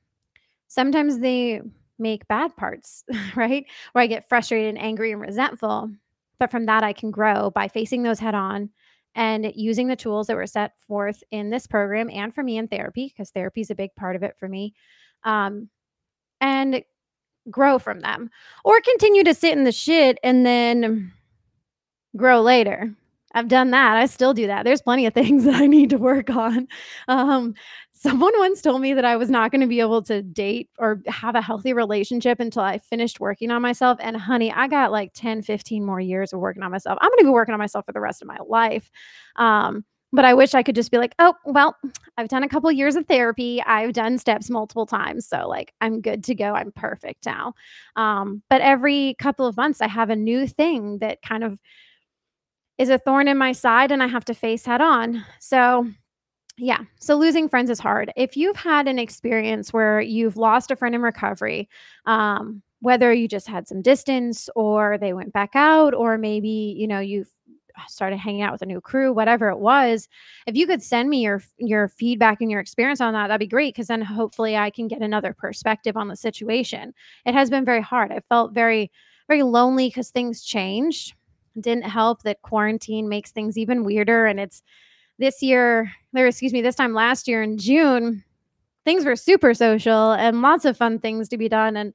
Sometimes 0.68 1.18
they 1.18 1.60
make 1.98 2.26
bad 2.28 2.56
parts, 2.56 3.04
right? 3.36 3.64
Where 3.92 4.02
I 4.02 4.06
get 4.06 4.28
frustrated 4.28 4.70
and 4.70 4.78
angry 4.78 5.12
and 5.12 5.20
resentful. 5.20 5.90
But 6.38 6.50
from 6.50 6.66
that, 6.66 6.82
I 6.82 6.92
can 6.92 7.10
grow 7.10 7.50
by 7.50 7.68
facing 7.68 8.02
those 8.02 8.18
head 8.18 8.34
on 8.34 8.70
and 9.14 9.52
using 9.54 9.86
the 9.86 9.96
tools 9.96 10.26
that 10.26 10.36
were 10.36 10.46
set 10.46 10.72
forth 10.88 11.22
in 11.30 11.50
this 11.50 11.66
program 11.66 12.10
and 12.10 12.34
for 12.34 12.42
me 12.42 12.58
in 12.58 12.66
therapy, 12.66 13.06
because 13.06 13.30
therapy 13.30 13.60
is 13.60 13.70
a 13.70 13.76
big 13.76 13.94
part 13.94 14.16
of 14.16 14.22
it 14.22 14.36
for 14.36 14.48
me. 14.48 14.74
Um, 15.22 15.70
and 16.40 16.82
grow 17.50 17.78
from 17.78 18.00
them 18.00 18.30
or 18.64 18.80
continue 18.80 19.22
to 19.24 19.34
sit 19.34 19.52
in 19.56 19.64
the 19.64 19.72
shit 19.72 20.18
and 20.22 20.44
then 20.44 21.12
grow 22.16 22.40
later. 22.40 22.94
I've 23.34 23.48
done 23.48 23.72
that. 23.72 23.96
I 23.96 24.06
still 24.06 24.32
do 24.32 24.46
that. 24.46 24.64
There's 24.64 24.82
plenty 24.82 25.06
of 25.06 25.14
things 25.14 25.44
that 25.46 25.54
I 25.56 25.66
need 25.66 25.90
to 25.90 25.98
work 25.98 26.30
on. 26.30 26.68
Um, 27.08 27.54
Someone 28.04 28.32
once 28.36 28.60
told 28.60 28.82
me 28.82 28.92
that 28.92 29.06
I 29.06 29.16
was 29.16 29.30
not 29.30 29.50
going 29.50 29.62
to 29.62 29.66
be 29.66 29.80
able 29.80 30.02
to 30.02 30.20
date 30.20 30.68
or 30.78 31.00
have 31.06 31.36
a 31.36 31.40
healthy 31.40 31.72
relationship 31.72 32.38
until 32.38 32.60
I 32.60 32.76
finished 32.76 33.18
working 33.18 33.50
on 33.50 33.62
myself. 33.62 33.96
And 33.98 34.14
honey, 34.14 34.52
I 34.52 34.68
got 34.68 34.92
like 34.92 35.12
10, 35.14 35.40
15 35.40 35.82
more 35.86 36.00
years 36.00 36.34
of 36.34 36.40
working 36.40 36.62
on 36.62 36.70
myself. 36.70 36.98
I'm 37.00 37.08
going 37.08 37.20
to 37.20 37.24
be 37.24 37.30
working 37.30 37.54
on 37.54 37.58
myself 37.58 37.86
for 37.86 37.92
the 37.92 38.00
rest 38.00 38.20
of 38.20 38.28
my 38.28 38.36
life. 38.46 38.90
Um, 39.36 39.86
but 40.12 40.26
I 40.26 40.34
wish 40.34 40.52
I 40.52 40.62
could 40.62 40.74
just 40.74 40.90
be 40.90 40.98
like, 40.98 41.14
oh, 41.18 41.32
well, 41.46 41.78
I've 42.18 42.28
done 42.28 42.42
a 42.42 42.48
couple 42.48 42.70
years 42.70 42.94
of 42.94 43.06
therapy. 43.06 43.62
I've 43.62 43.94
done 43.94 44.18
steps 44.18 44.50
multiple 44.50 44.84
times. 44.84 45.26
So, 45.26 45.48
like, 45.48 45.72
I'm 45.80 46.02
good 46.02 46.22
to 46.24 46.34
go. 46.34 46.52
I'm 46.52 46.72
perfect 46.72 47.24
now. 47.24 47.54
Um, 47.96 48.42
but 48.50 48.60
every 48.60 49.14
couple 49.18 49.46
of 49.46 49.56
months, 49.56 49.80
I 49.80 49.88
have 49.88 50.10
a 50.10 50.16
new 50.16 50.46
thing 50.46 50.98
that 50.98 51.22
kind 51.22 51.42
of 51.42 51.58
is 52.78 52.88
a 52.88 52.98
thorn 52.98 53.28
in 53.28 53.38
my 53.38 53.52
side 53.52 53.90
and 53.92 54.02
I 54.02 54.06
have 54.06 54.24
to 54.26 54.34
face 54.34 54.64
head 54.64 54.80
on. 54.80 55.24
So, 55.38 55.88
yeah. 56.56 56.80
So 57.00 57.16
losing 57.16 57.48
friends 57.48 57.70
is 57.70 57.80
hard. 57.80 58.12
If 58.16 58.36
you've 58.36 58.56
had 58.56 58.86
an 58.88 58.98
experience 58.98 59.72
where 59.72 60.00
you've 60.00 60.36
lost 60.36 60.70
a 60.70 60.76
friend 60.76 60.94
in 60.94 61.02
recovery, 61.02 61.68
um, 62.06 62.62
whether 62.80 63.12
you 63.12 63.26
just 63.28 63.48
had 63.48 63.66
some 63.66 63.82
distance 63.82 64.48
or 64.54 64.98
they 64.98 65.12
went 65.12 65.32
back 65.32 65.50
out, 65.54 65.94
or 65.94 66.18
maybe, 66.18 66.74
you 66.78 66.86
know, 66.86 67.00
you've 67.00 67.30
started 67.88 68.18
hanging 68.18 68.42
out 68.42 68.52
with 68.52 68.62
a 68.62 68.66
new 68.66 68.80
crew, 68.80 69.12
whatever 69.12 69.48
it 69.48 69.58
was, 69.58 70.08
if 70.46 70.54
you 70.54 70.66
could 70.66 70.82
send 70.82 71.08
me 71.10 71.22
your 71.22 71.42
your 71.58 71.88
feedback 71.88 72.40
and 72.40 72.50
your 72.50 72.60
experience 72.60 73.00
on 73.00 73.12
that, 73.14 73.28
that'd 73.28 73.40
be 73.40 73.48
great. 73.48 73.74
Cause 73.74 73.88
then 73.88 74.02
hopefully 74.02 74.56
I 74.56 74.70
can 74.70 74.86
get 74.86 75.00
another 75.00 75.32
perspective 75.32 75.96
on 75.96 76.08
the 76.08 76.16
situation. 76.16 76.94
It 77.26 77.34
has 77.34 77.50
been 77.50 77.64
very 77.64 77.82
hard. 77.82 78.12
I 78.12 78.20
felt 78.20 78.52
very, 78.52 78.92
very 79.28 79.42
lonely 79.42 79.88
because 79.88 80.10
things 80.10 80.44
changed. 80.44 81.14
Didn't 81.60 81.84
help 81.84 82.22
that 82.22 82.42
quarantine 82.42 83.08
makes 83.08 83.30
things 83.30 83.56
even 83.56 83.84
weirder 83.84 84.26
and 84.26 84.40
it's 84.40 84.62
this 85.18 85.42
year, 85.42 85.92
or 86.16 86.26
excuse 86.26 86.52
me, 86.52 86.60
this 86.60 86.74
time 86.74 86.92
last 86.92 87.28
year 87.28 87.42
in 87.42 87.56
June, 87.56 88.24
things 88.84 89.04
were 89.04 89.16
super 89.16 89.54
social 89.54 90.12
and 90.12 90.42
lots 90.42 90.64
of 90.64 90.76
fun 90.76 90.98
things 90.98 91.28
to 91.28 91.38
be 91.38 91.48
done 91.48 91.76
and 91.76 91.94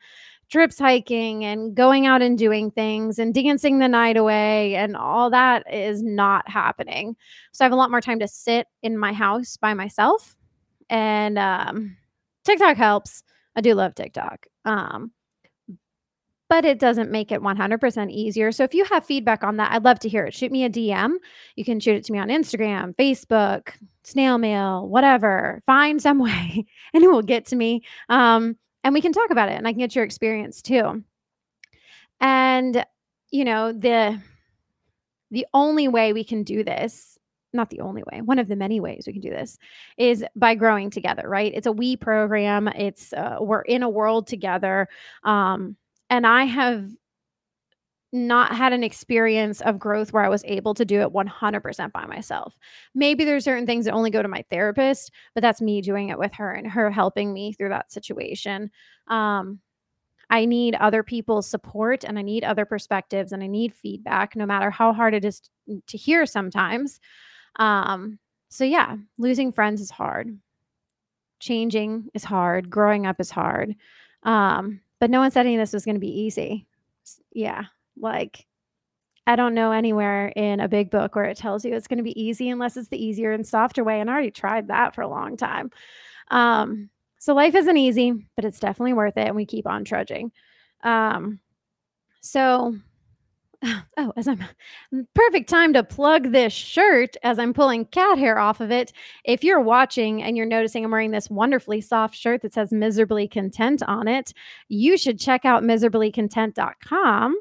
trips 0.49 0.79
hiking 0.79 1.45
and 1.45 1.75
going 1.75 2.07
out 2.07 2.21
and 2.21 2.37
doing 2.37 2.71
things 2.71 3.19
and 3.19 3.33
dancing 3.33 3.79
the 3.79 3.87
night 3.87 4.17
away 4.17 4.75
and 4.75 4.97
all 4.97 5.29
that 5.29 5.63
is 5.71 6.01
not 6.01 6.49
happening. 6.49 7.15
So 7.51 7.63
I 7.63 7.65
have 7.65 7.71
a 7.71 7.75
lot 7.75 7.91
more 7.91 8.01
time 8.01 8.19
to 8.19 8.27
sit 8.27 8.67
in 8.81 8.97
my 8.97 9.13
house 9.13 9.57
by 9.57 9.73
myself 9.73 10.37
and 10.89 11.37
um 11.37 11.97
TikTok 12.45 12.77
helps. 12.77 13.23
I 13.55 13.61
do 13.61 13.75
love 13.75 13.93
TikTok. 13.93 14.47
Um 14.65 15.11
but 16.49 16.65
it 16.65 16.79
doesn't 16.79 17.11
make 17.11 17.31
it 17.31 17.41
100% 17.41 18.11
easier. 18.11 18.51
So 18.51 18.63
if 18.63 18.73
you 18.73 18.83
have 18.85 19.05
feedback 19.05 19.43
on 19.43 19.57
that, 19.57 19.71
I'd 19.71 19.85
love 19.85 19.99
to 19.99 20.09
hear 20.09 20.25
it. 20.25 20.33
Shoot 20.33 20.51
me 20.51 20.65
a 20.65 20.69
DM. 20.69 21.15
You 21.55 21.63
can 21.63 21.79
shoot 21.79 21.95
it 21.95 22.03
to 22.05 22.11
me 22.11 22.17
on 22.17 22.29
Instagram, 22.29 22.95
Facebook, 22.95 23.73
snail 24.03 24.39
mail, 24.39 24.87
whatever. 24.87 25.61
Find 25.65 26.01
some 26.01 26.19
way 26.23 26.65
and 26.93 27.03
it 27.03 27.07
will 27.07 27.21
get 27.21 27.45
to 27.47 27.55
me. 27.55 27.83
Um, 28.09 28.57
and 28.83 28.93
we 28.93 29.01
can 29.01 29.13
talk 29.13 29.29
about 29.29 29.49
it 29.49 29.57
and 29.57 29.67
I 29.67 29.71
can 29.71 29.79
get 29.79 29.95
your 29.95 30.05
experience 30.05 30.61
too. 30.61 31.03
And 32.19 32.83
you 33.31 33.45
know, 33.45 33.71
the 33.71 34.19
the 35.29 35.45
only 35.53 35.87
way 35.87 36.11
we 36.11 36.23
can 36.23 36.43
do 36.43 36.63
this 36.63 37.19
not 37.51 37.69
the 37.71 37.79
only 37.79 38.03
way 38.11 38.21
one 38.21 38.37
of 38.37 38.47
the 38.47 38.55
many 38.55 38.79
ways 38.79 39.05
we 39.07 39.13
can 39.13 39.21
do 39.21 39.29
this 39.31 39.57
is 39.97 40.23
by 40.35 40.53
growing 40.53 40.91
together 40.91 41.23
right 41.27 41.51
it's 41.55 41.65
a 41.65 41.71
we 41.71 41.95
program 41.95 42.67
it's 42.67 43.11
uh, 43.13 43.37
we're 43.39 43.61
in 43.61 43.81
a 43.81 43.89
world 43.89 44.27
together 44.27 44.87
um, 45.23 45.75
and 46.09 46.25
i 46.27 46.43
have 46.43 46.89
not 48.11 48.55
had 48.55 48.73
an 48.73 48.83
experience 48.83 49.61
of 49.61 49.77
growth 49.77 50.11
where 50.11 50.23
I 50.23 50.29
was 50.29 50.43
able 50.45 50.73
to 50.73 50.85
do 50.85 51.01
it 51.01 51.13
100% 51.13 51.91
by 51.91 52.05
myself. 52.07 52.57
Maybe 52.95 53.23
there's 53.23 53.43
certain 53.43 53.67
things 53.67 53.85
that 53.85 53.93
only 53.93 54.09
go 54.09 54.23
to 54.23 54.27
my 54.27 54.43
therapist, 54.49 55.11
but 55.35 55.41
that's 55.41 55.61
me 55.61 55.81
doing 55.81 56.09
it 56.09 56.17
with 56.17 56.33
her 56.33 56.51
and 56.51 56.65
her 56.67 56.89
helping 56.89 57.33
me 57.33 57.53
through 57.53 57.69
that 57.69 57.91
situation. 57.91 58.71
Um, 59.07 59.59
I 60.31 60.45
need 60.45 60.75
other 60.75 61.03
people's 61.03 61.47
support 61.47 62.03
and 62.03 62.17
I 62.17 62.21
need 62.21 62.43
other 62.43 62.65
perspectives 62.65 63.31
and 63.31 63.43
I 63.43 63.47
need 63.47 63.73
feedback, 63.73 64.35
no 64.35 64.45
matter 64.45 64.71
how 64.71 64.93
hard 64.93 65.13
it 65.13 65.25
is 65.25 65.41
to 65.87 65.97
hear 65.97 66.25
sometimes. 66.25 66.99
Um, 67.57 68.17
so, 68.49 68.63
yeah, 68.63 68.95
losing 69.17 69.51
friends 69.51 69.81
is 69.81 69.91
hard. 69.91 70.35
Changing 71.39 72.09
is 72.13 72.23
hard. 72.23 72.69
Growing 72.69 73.05
up 73.05 73.19
is 73.19 73.29
hard. 73.31 73.75
Um, 74.23 74.81
but 74.99 75.09
no 75.09 75.19
one 75.19 75.31
said 75.31 75.45
any 75.45 75.55
of 75.55 75.59
this 75.59 75.73
was 75.73 75.85
going 75.85 75.95
to 75.95 75.99
be 75.99 76.21
easy. 76.21 76.67
Yeah, 77.31 77.65
like 77.97 78.45
I 79.29 79.35
don't 79.35 79.53
know 79.53 79.71
anywhere 79.71 80.29
in 80.35 80.59
a 80.59 80.67
big 80.67 80.89
book 80.89 81.15
where 81.15 81.25
it 81.25 81.37
tells 81.37 81.63
you 81.63 81.73
it's 81.75 81.87
going 81.87 81.97
to 81.97 82.03
be 82.03 82.19
easy 82.19 82.49
unless 82.49 82.77
it's 82.77 82.89
the 82.89 83.03
easier 83.03 83.31
and 83.31 83.45
softer 83.45 83.83
way. 83.83 83.99
And 83.99 84.09
I 84.09 84.13
already 84.13 84.31
tried 84.31 84.69
that 84.69 84.95
for 84.95 85.01
a 85.01 85.07
long 85.07 85.37
time. 85.37 85.69
Um, 86.31 86.89
so 87.19 87.35
life 87.35 87.53
isn't 87.53 87.77
easy, 87.77 88.13
but 88.35 88.43
it's 88.43 88.59
definitely 88.59 88.93
worth 88.93 89.17
it. 89.17 89.27
And 89.27 89.35
we 89.35 89.45
keep 89.45 89.67
on 89.67 89.85
trudging. 89.85 90.31
Um, 90.83 91.39
so, 92.21 92.75
oh, 93.97 94.13
as 94.15 94.27
I'm 94.27 94.43
perfect 95.13 95.49
time 95.49 95.73
to 95.73 95.83
plug 95.83 96.31
this 96.31 96.53
shirt 96.53 97.15
as 97.23 97.37
I'm 97.37 97.53
pulling 97.53 97.85
cat 97.85 98.17
hair 98.17 98.39
off 98.39 98.61
of 98.61 98.71
it. 98.71 98.93
If 99.25 99.43
you're 99.43 99.59
watching 99.59 100.23
and 100.23 100.37
you're 100.37 100.45
noticing 100.45 100.85
I'm 100.85 100.91
wearing 100.91 101.11
this 101.11 101.29
wonderfully 101.29 101.81
soft 101.81 102.15
shirt 102.15 102.41
that 102.41 102.53
says 102.53 102.71
miserably 102.71 103.27
content 103.27 103.83
on 103.83 104.07
it, 104.07 104.33
you 104.69 104.97
should 104.97 105.19
check 105.19 105.43
out 105.43 105.63
miserablycontent.com. 105.63 107.35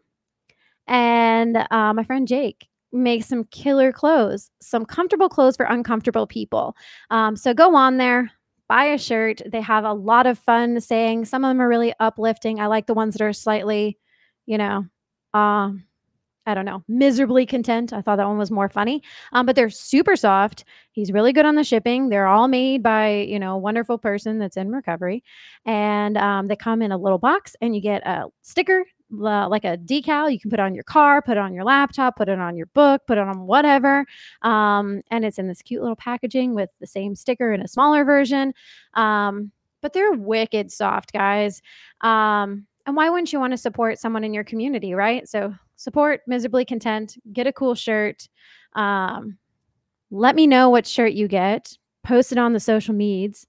And 0.89 1.57
uh, 1.71 1.93
my 1.95 2.03
friend 2.03 2.27
Jake 2.27 2.69
makes 2.91 3.27
some 3.27 3.45
killer 3.45 3.93
clothes, 3.93 4.51
some 4.61 4.85
comfortable 4.85 5.29
clothes 5.29 5.57
for 5.57 5.67
uncomfortable 5.67 6.27
people. 6.27 6.75
Um, 7.11 7.37
so 7.37 7.55
go 7.55 7.77
on 7.77 7.99
there, 7.99 8.33
buy 8.69 8.85
a 8.87 8.99
shirt. 8.99 9.43
They 9.47 9.61
have 9.61 9.85
a 9.85 9.93
lot 9.93 10.27
of 10.27 10.39
fun 10.39 10.81
saying. 10.81 11.27
Some 11.27 11.45
of 11.45 11.51
them 11.51 11.61
are 11.61 11.69
really 11.69 11.95
uplifting. 12.01 12.59
I 12.61 12.67
like 12.67 12.87
the 12.87 12.95
ones 12.95 13.15
that 13.15 13.25
are 13.25 13.33
slightly, 13.33 13.99
you 14.47 14.59
know, 14.59 14.87
um, 15.35 15.85
I 16.49 16.55
don't 16.55 16.65
know, 16.65 16.83
miserably 16.89 17.45
content. 17.45 17.93
I 17.93 18.01
thought 18.01 18.17
that 18.17 18.27
one 18.27 18.39
was 18.39 18.51
more 18.51 18.69
funny. 18.71 19.03
Um, 19.33 19.45
but 19.45 19.55
they're 19.55 19.69
super 19.71 20.17
soft. 20.17 20.65
He's 20.93 21.13
really 21.13 21.33
good 21.33 21.45
on 21.45 21.57
the 21.57 21.63
shipping. 21.63 22.09
They're 22.09 22.27
all 22.27 22.49
made 22.49 22.83
by, 22.83 23.11
you 23.29 23.39
know, 23.39 23.55
a 23.55 23.59
wonderful 23.59 23.99
person 23.99 24.39
that's 24.39 24.57
in 24.57 24.71
recovery. 24.71 25.23
And 25.67 26.17
um, 26.17 26.49
they 26.49 26.57
come 26.57 26.81
in 26.81 26.91
a 26.91 26.97
little 26.97 27.19
box 27.19 27.55
and 27.61 27.75
you 27.75 27.83
get 27.83 28.07
a 28.07 28.27
sticker 28.43 28.85
like 29.11 29.65
a 29.65 29.79
decal 29.79 30.31
you 30.31 30.39
can 30.39 30.51
put 30.51 30.61
on 30.61 30.75
your 30.75 30.85
car, 30.85 31.23
put 31.23 31.39
it 31.39 31.41
on 31.41 31.55
your 31.55 31.65
laptop, 31.65 32.17
put 32.17 32.29
it 32.29 32.39
on 32.39 32.57
your 32.57 32.67
book, 32.67 33.03
put 33.07 33.17
it 33.17 33.27
on 33.27 33.47
whatever. 33.47 34.05
Um, 34.43 35.01
and 35.11 35.25
it's 35.25 35.39
in 35.39 35.49
this 35.49 35.63
cute 35.63 35.81
little 35.81 35.97
packaging 35.97 36.55
with 36.55 36.69
the 36.81 36.87
same 36.87 37.15
sticker 37.15 37.53
in 37.53 37.63
a 37.63 37.69
smaller 37.69 38.05
version. 38.05 38.53
Um, 38.95 39.51
but 39.81 39.93
they're 39.93 40.13
wicked 40.13 40.71
soft, 40.71 41.13
guys. 41.13 41.63
Um, 42.01 42.67
and 42.85 42.97
why 42.97 43.11
wouldn't 43.11 43.33
you 43.33 43.41
want 43.41 43.53
to 43.53 43.59
support 43.59 43.99
someone 43.99 44.25
in 44.25 44.35
your 44.35 44.45
community, 44.45 44.95
right? 44.95 45.29
So 45.29 45.55
support 45.79 46.21
Miserably 46.27 46.67
Content, 46.67 47.17
get 47.33 47.47
a 47.47 47.53
cool 47.53 47.75
shirt. 47.75 48.29
Um, 48.75 49.39
let 50.11 50.35
me 50.35 50.47
know 50.47 50.69
what 50.69 50.87
shirt 50.87 51.13
you 51.13 51.29
get, 51.29 51.77
post 52.05 52.33
it 52.33 52.39
on 52.39 52.53
the 52.53 52.61
social 52.61 52.95
medias, 52.95 53.47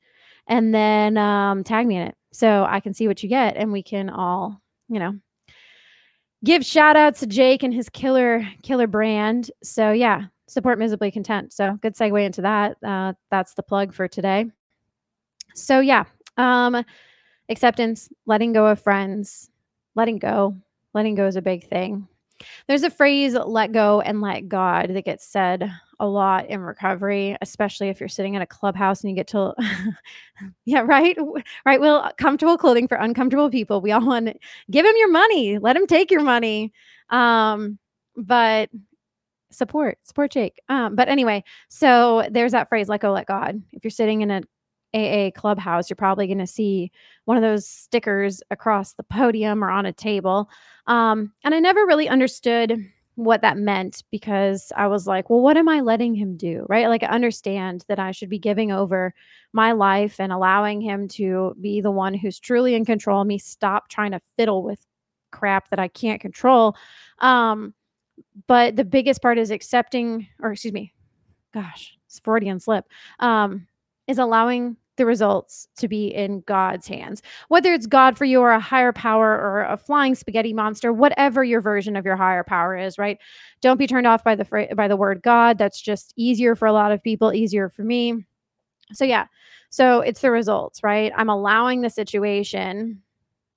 and 0.47 0.73
then 0.73 1.17
um, 1.17 1.63
tag 1.63 1.87
me 1.87 1.97
in 1.97 2.03
it 2.03 2.15
so 2.31 2.65
I 2.69 2.79
can 2.79 2.93
see 2.93 3.07
what 3.07 3.23
you 3.23 3.29
get 3.29 3.57
and 3.57 3.71
we 3.71 3.83
can 3.83 4.09
all, 4.09 4.61
you 4.87 4.99
know, 4.99 5.17
give 6.43 6.65
shout 6.65 6.95
outs 6.95 7.19
to 7.21 7.27
Jake 7.27 7.63
and 7.63 7.73
his 7.73 7.89
killer 7.89 8.47
killer 8.63 8.87
brand. 8.87 9.51
So 9.63 9.91
yeah, 9.91 10.25
support 10.47 10.79
miserably 10.79 11.11
content. 11.11 11.51
So 11.53 11.77
good 11.81 11.95
segue 11.95 12.23
into 12.23 12.41
that. 12.41 12.77
Uh, 12.83 13.13
that's 13.31 13.55
the 13.55 13.63
plug 13.63 13.93
for 13.93 14.07
today. 14.07 14.45
So 15.55 15.79
yeah, 15.79 16.05
um, 16.37 16.83
acceptance, 17.49 18.09
letting 18.25 18.53
go 18.53 18.67
of 18.67 18.79
friends, 18.79 19.49
letting 19.95 20.19
go, 20.19 20.55
letting 20.93 21.15
go 21.15 21.25
is 21.25 21.35
a 21.35 21.41
big 21.41 21.67
thing. 21.67 22.07
There's 22.67 22.83
a 22.83 22.89
phrase 22.89 23.33
let 23.33 23.71
go 23.71 24.01
and 24.01 24.21
let 24.21 24.47
God 24.47 24.89
that 24.93 25.05
gets 25.05 25.25
said 25.25 25.71
a 25.99 26.07
lot 26.07 26.47
in 26.47 26.61
recovery, 26.61 27.35
especially 27.41 27.89
if 27.89 27.99
you're 27.99 28.09
sitting 28.09 28.35
in 28.35 28.41
a 28.41 28.47
clubhouse 28.47 29.01
and 29.01 29.09
you 29.09 29.15
get 29.15 29.27
to, 29.27 29.53
yeah, 30.65 30.81
right, 30.81 31.17
right. 31.65 31.81
Well, 31.81 32.11
comfortable 32.17 32.57
clothing 32.57 32.87
for 32.87 32.95
uncomfortable 32.97 33.49
people. 33.49 33.81
We 33.81 33.91
all 33.91 34.05
want 34.05 34.37
give 34.71 34.85
him 34.85 34.95
your 34.97 35.11
money, 35.11 35.57
let 35.57 35.75
him 35.75 35.87
take 35.87 36.11
your 36.11 36.23
money. 36.23 36.71
Um, 37.09 37.79
but 38.15 38.69
support, 39.51 39.97
support 40.03 40.31
Jake. 40.31 40.59
Um, 40.69 40.95
but 40.95 41.09
anyway, 41.09 41.43
so 41.69 42.27
there's 42.31 42.51
that 42.51 42.69
phrase, 42.69 42.87
let 42.87 43.01
go, 43.01 43.11
let 43.11 43.25
God. 43.27 43.61
If 43.73 43.83
you're 43.83 43.91
sitting 43.91 44.21
in 44.21 44.31
an 44.31 44.45
AA 44.93 45.31
clubhouse, 45.35 45.89
you're 45.89 45.95
probably 45.95 46.27
going 46.27 46.39
to 46.39 46.47
see 46.47 46.91
one 47.25 47.37
of 47.37 47.43
those 47.43 47.67
stickers 47.67 48.41
across 48.49 48.93
the 48.93 49.03
podium 49.03 49.63
or 49.63 49.69
on 49.69 49.85
a 49.85 49.93
table. 49.93 50.49
Um, 50.87 51.31
and 51.43 51.53
I 51.53 51.59
never 51.59 51.85
really 51.85 52.09
understood 52.09 52.77
what 53.15 53.41
that 53.41 53.57
meant 53.57 54.03
because 54.11 54.71
I 54.77 54.87
was 54.87 55.05
like, 55.05 55.29
well, 55.29 55.41
what 55.41 55.57
am 55.57 55.67
I 55.67 55.81
letting 55.81 56.15
him 56.15 56.37
do? 56.37 56.65
Right. 56.69 56.87
Like, 56.87 57.03
I 57.03 57.07
understand 57.07 57.83
that 57.89 57.99
I 57.99 58.11
should 58.11 58.29
be 58.29 58.39
giving 58.39 58.71
over 58.71 59.13
my 59.51 59.73
life 59.73 60.19
and 60.19 60.31
allowing 60.31 60.79
him 60.79 61.07
to 61.09 61.53
be 61.59 61.81
the 61.81 61.91
one 61.91 62.13
who's 62.13 62.39
truly 62.39 62.75
in 62.75 62.85
control. 62.85 63.21
of 63.21 63.27
Me 63.27 63.37
stop 63.37 63.89
trying 63.89 64.11
to 64.11 64.21
fiddle 64.37 64.63
with 64.63 64.85
crap 65.31 65.69
that 65.69 65.79
I 65.79 65.89
can't 65.89 66.21
control. 66.21 66.75
Um, 67.19 67.73
but 68.47 68.75
the 68.75 68.85
biggest 68.85 69.21
part 69.21 69.37
is 69.37 69.51
accepting, 69.51 70.27
or 70.41 70.53
excuse 70.53 70.73
me, 70.73 70.93
gosh, 71.53 71.97
it's 72.05 72.19
Freudian 72.19 72.59
slip, 72.59 72.85
um, 73.19 73.67
is 74.09 74.17
allowing 74.17 74.75
the 74.97 75.05
results 75.05 75.67
to 75.77 75.87
be 75.87 76.07
in 76.07 76.41
God's 76.41 76.87
hands. 76.87 77.21
Whether 77.47 77.73
it's 77.73 77.87
God 77.87 78.17
for 78.17 78.25
you 78.25 78.41
or 78.41 78.51
a 78.51 78.59
higher 78.59 78.91
power 78.91 79.31
or 79.31 79.63
a 79.63 79.77
flying 79.77 80.13
spaghetti 80.15 80.51
monster, 80.51 80.91
whatever 80.91 81.43
your 81.43 81.61
version 81.61 81.95
of 81.95 82.05
your 82.05 82.17
higher 82.17 82.43
power 82.43 82.75
is, 82.75 82.97
right? 82.97 83.17
Don't 83.61 83.77
be 83.77 83.87
turned 83.87 84.07
off 84.07 84.25
by 84.25 84.35
the 84.35 84.67
by 84.75 84.89
the 84.89 84.97
word 84.97 85.21
God. 85.21 85.57
That's 85.57 85.79
just 85.79 86.13
easier 86.17 86.53
for 86.55 86.67
a 86.67 86.73
lot 86.73 86.91
of 86.91 87.01
people, 87.01 87.33
easier 87.33 87.69
for 87.69 87.83
me. 87.83 88.25
So 88.91 89.05
yeah. 89.05 89.27
So 89.69 90.01
it's 90.01 90.21
the 90.21 90.31
results, 90.31 90.83
right? 90.83 91.13
I'm 91.15 91.29
allowing 91.29 91.81
the 91.81 91.89
situation 91.89 93.01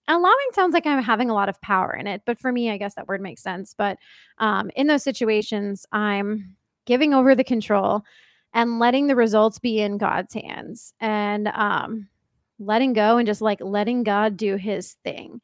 allowing 0.09 0.35
sounds 0.53 0.75
like 0.75 0.87
I'm 0.87 1.03
having 1.03 1.31
a 1.31 1.35
lot 1.35 1.49
of 1.49 1.61
power 1.61 1.95
in 1.95 2.07
it, 2.07 2.23
but 2.27 2.39
for 2.39 2.53
me, 2.53 2.71
I 2.71 2.77
guess 2.77 2.95
that 2.97 3.07
word 3.07 3.21
makes 3.21 3.43
sense. 3.43 3.73
But 3.73 3.99
um, 4.39 4.71
in 4.77 4.89
those 4.89 5.03
situations, 5.05 5.87
I'm 5.93 6.57
giving 6.85 7.15
over 7.15 7.35
the 7.35 7.45
control 7.45 8.05
and 8.55 8.79
letting 8.79 9.07
the 9.07 9.17
results 9.17 9.59
be 9.59 9.81
in 9.81 9.99
God's 9.99 10.35
hands 10.35 10.93
and 11.01 11.49
um, 11.49 12.09
letting 12.59 12.93
go 12.93 13.17
and 13.17 13.27
just 13.27 13.41
like 13.41 13.61
letting 13.61 14.03
God 14.03 14.37
do 14.37 14.57
his 14.57 14.97
thing. 15.05 15.41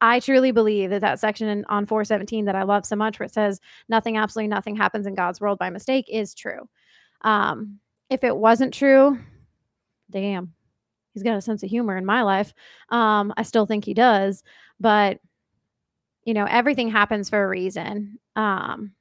I 0.00 0.20
truly 0.20 0.52
believe 0.52 0.90
that 0.90 1.00
that 1.00 1.18
section 1.18 1.64
on 1.68 1.86
417 1.86 2.44
that 2.44 2.54
I 2.54 2.62
love 2.62 2.86
so 2.86 2.94
much, 2.96 3.18
where 3.18 3.26
it 3.26 3.34
says 3.34 3.60
nothing, 3.88 4.16
absolutely 4.16 4.48
nothing 4.48 4.76
happens 4.76 5.06
in 5.06 5.14
God's 5.14 5.40
world 5.40 5.58
by 5.58 5.70
mistake, 5.70 6.06
is 6.08 6.34
true. 6.34 6.68
Um, 7.22 7.80
if 8.08 8.22
it 8.22 8.36
wasn't 8.36 8.74
true, 8.74 9.18
damn, 10.10 10.54
he's 11.14 11.24
got 11.24 11.36
a 11.36 11.40
sense 11.40 11.62
of 11.62 11.70
humor 11.70 11.96
in 11.96 12.06
my 12.06 12.22
life. 12.22 12.54
Um, 12.90 13.32
I 13.36 13.42
still 13.42 13.66
think 13.66 13.84
he 13.84 13.94
does, 13.94 14.44
but 14.78 15.18
you 16.24 16.34
know, 16.34 16.44
everything 16.44 16.90
happens 16.90 17.30
for 17.30 17.42
a 17.42 17.48
reason. 17.48 18.18
Um, 18.36 18.92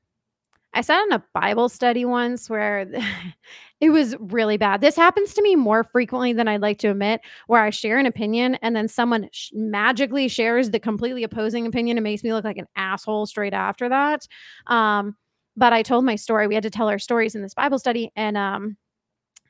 I 0.78 0.82
sat 0.82 1.04
in 1.08 1.14
a 1.14 1.24
Bible 1.34 1.70
study 1.70 2.06
once 2.06 2.52
where 2.52 2.88
it 3.82 3.90
was 3.90 4.16
really 4.20 4.58
bad. 4.58 4.80
This 4.80 4.96
happens 4.96 5.34
to 5.34 5.42
me 5.42 5.56
more 5.56 5.84
frequently 5.84 6.34
than 6.34 6.48
I'd 6.48 6.62
like 6.62 6.78
to 6.80 6.90
admit, 6.90 7.22
where 7.48 7.64
I 7.64 7.72
share 7.72 7.98
an 7.98 8.06
opinion 8.06 8.56
and 8.62 8.76
then 8.76 8.88
someone 8.88 9.28
sh- 9.32 9.50
magically 9.54 10.28
shares 10.28 10.70
the 10.70 10.80
completely 10.80 11.24
opposing 11.24 11.66
opinion 11.66 11.98
and 11.98 12.04
makes 12.04 12.24
me 12.24 12.32
look 12.32 12.46
like 12.46 12.58
an 12.58 12.68
asshole 12.76 13.26
straight 13.26 13.56
after 13.56 13.90
that. 13.90 14.28
Um, 14.68 15.16
but 15.56 15.74
I 15.74 15.82
told 15.82 16.06
my 16.06 16.16
story. 16.16 16.46
We 16.46 16.54
had 16.54 16.64
to 16.64 16.70
tell 16.70 16.90
our 16.90 17.00
stories 17.00 17.34
in 17.34 17.42
this 17.42 17.56
Bible 17.56 17.80
study, 17.80 18.12
and 18.16 18.38
um, 18.38 18.78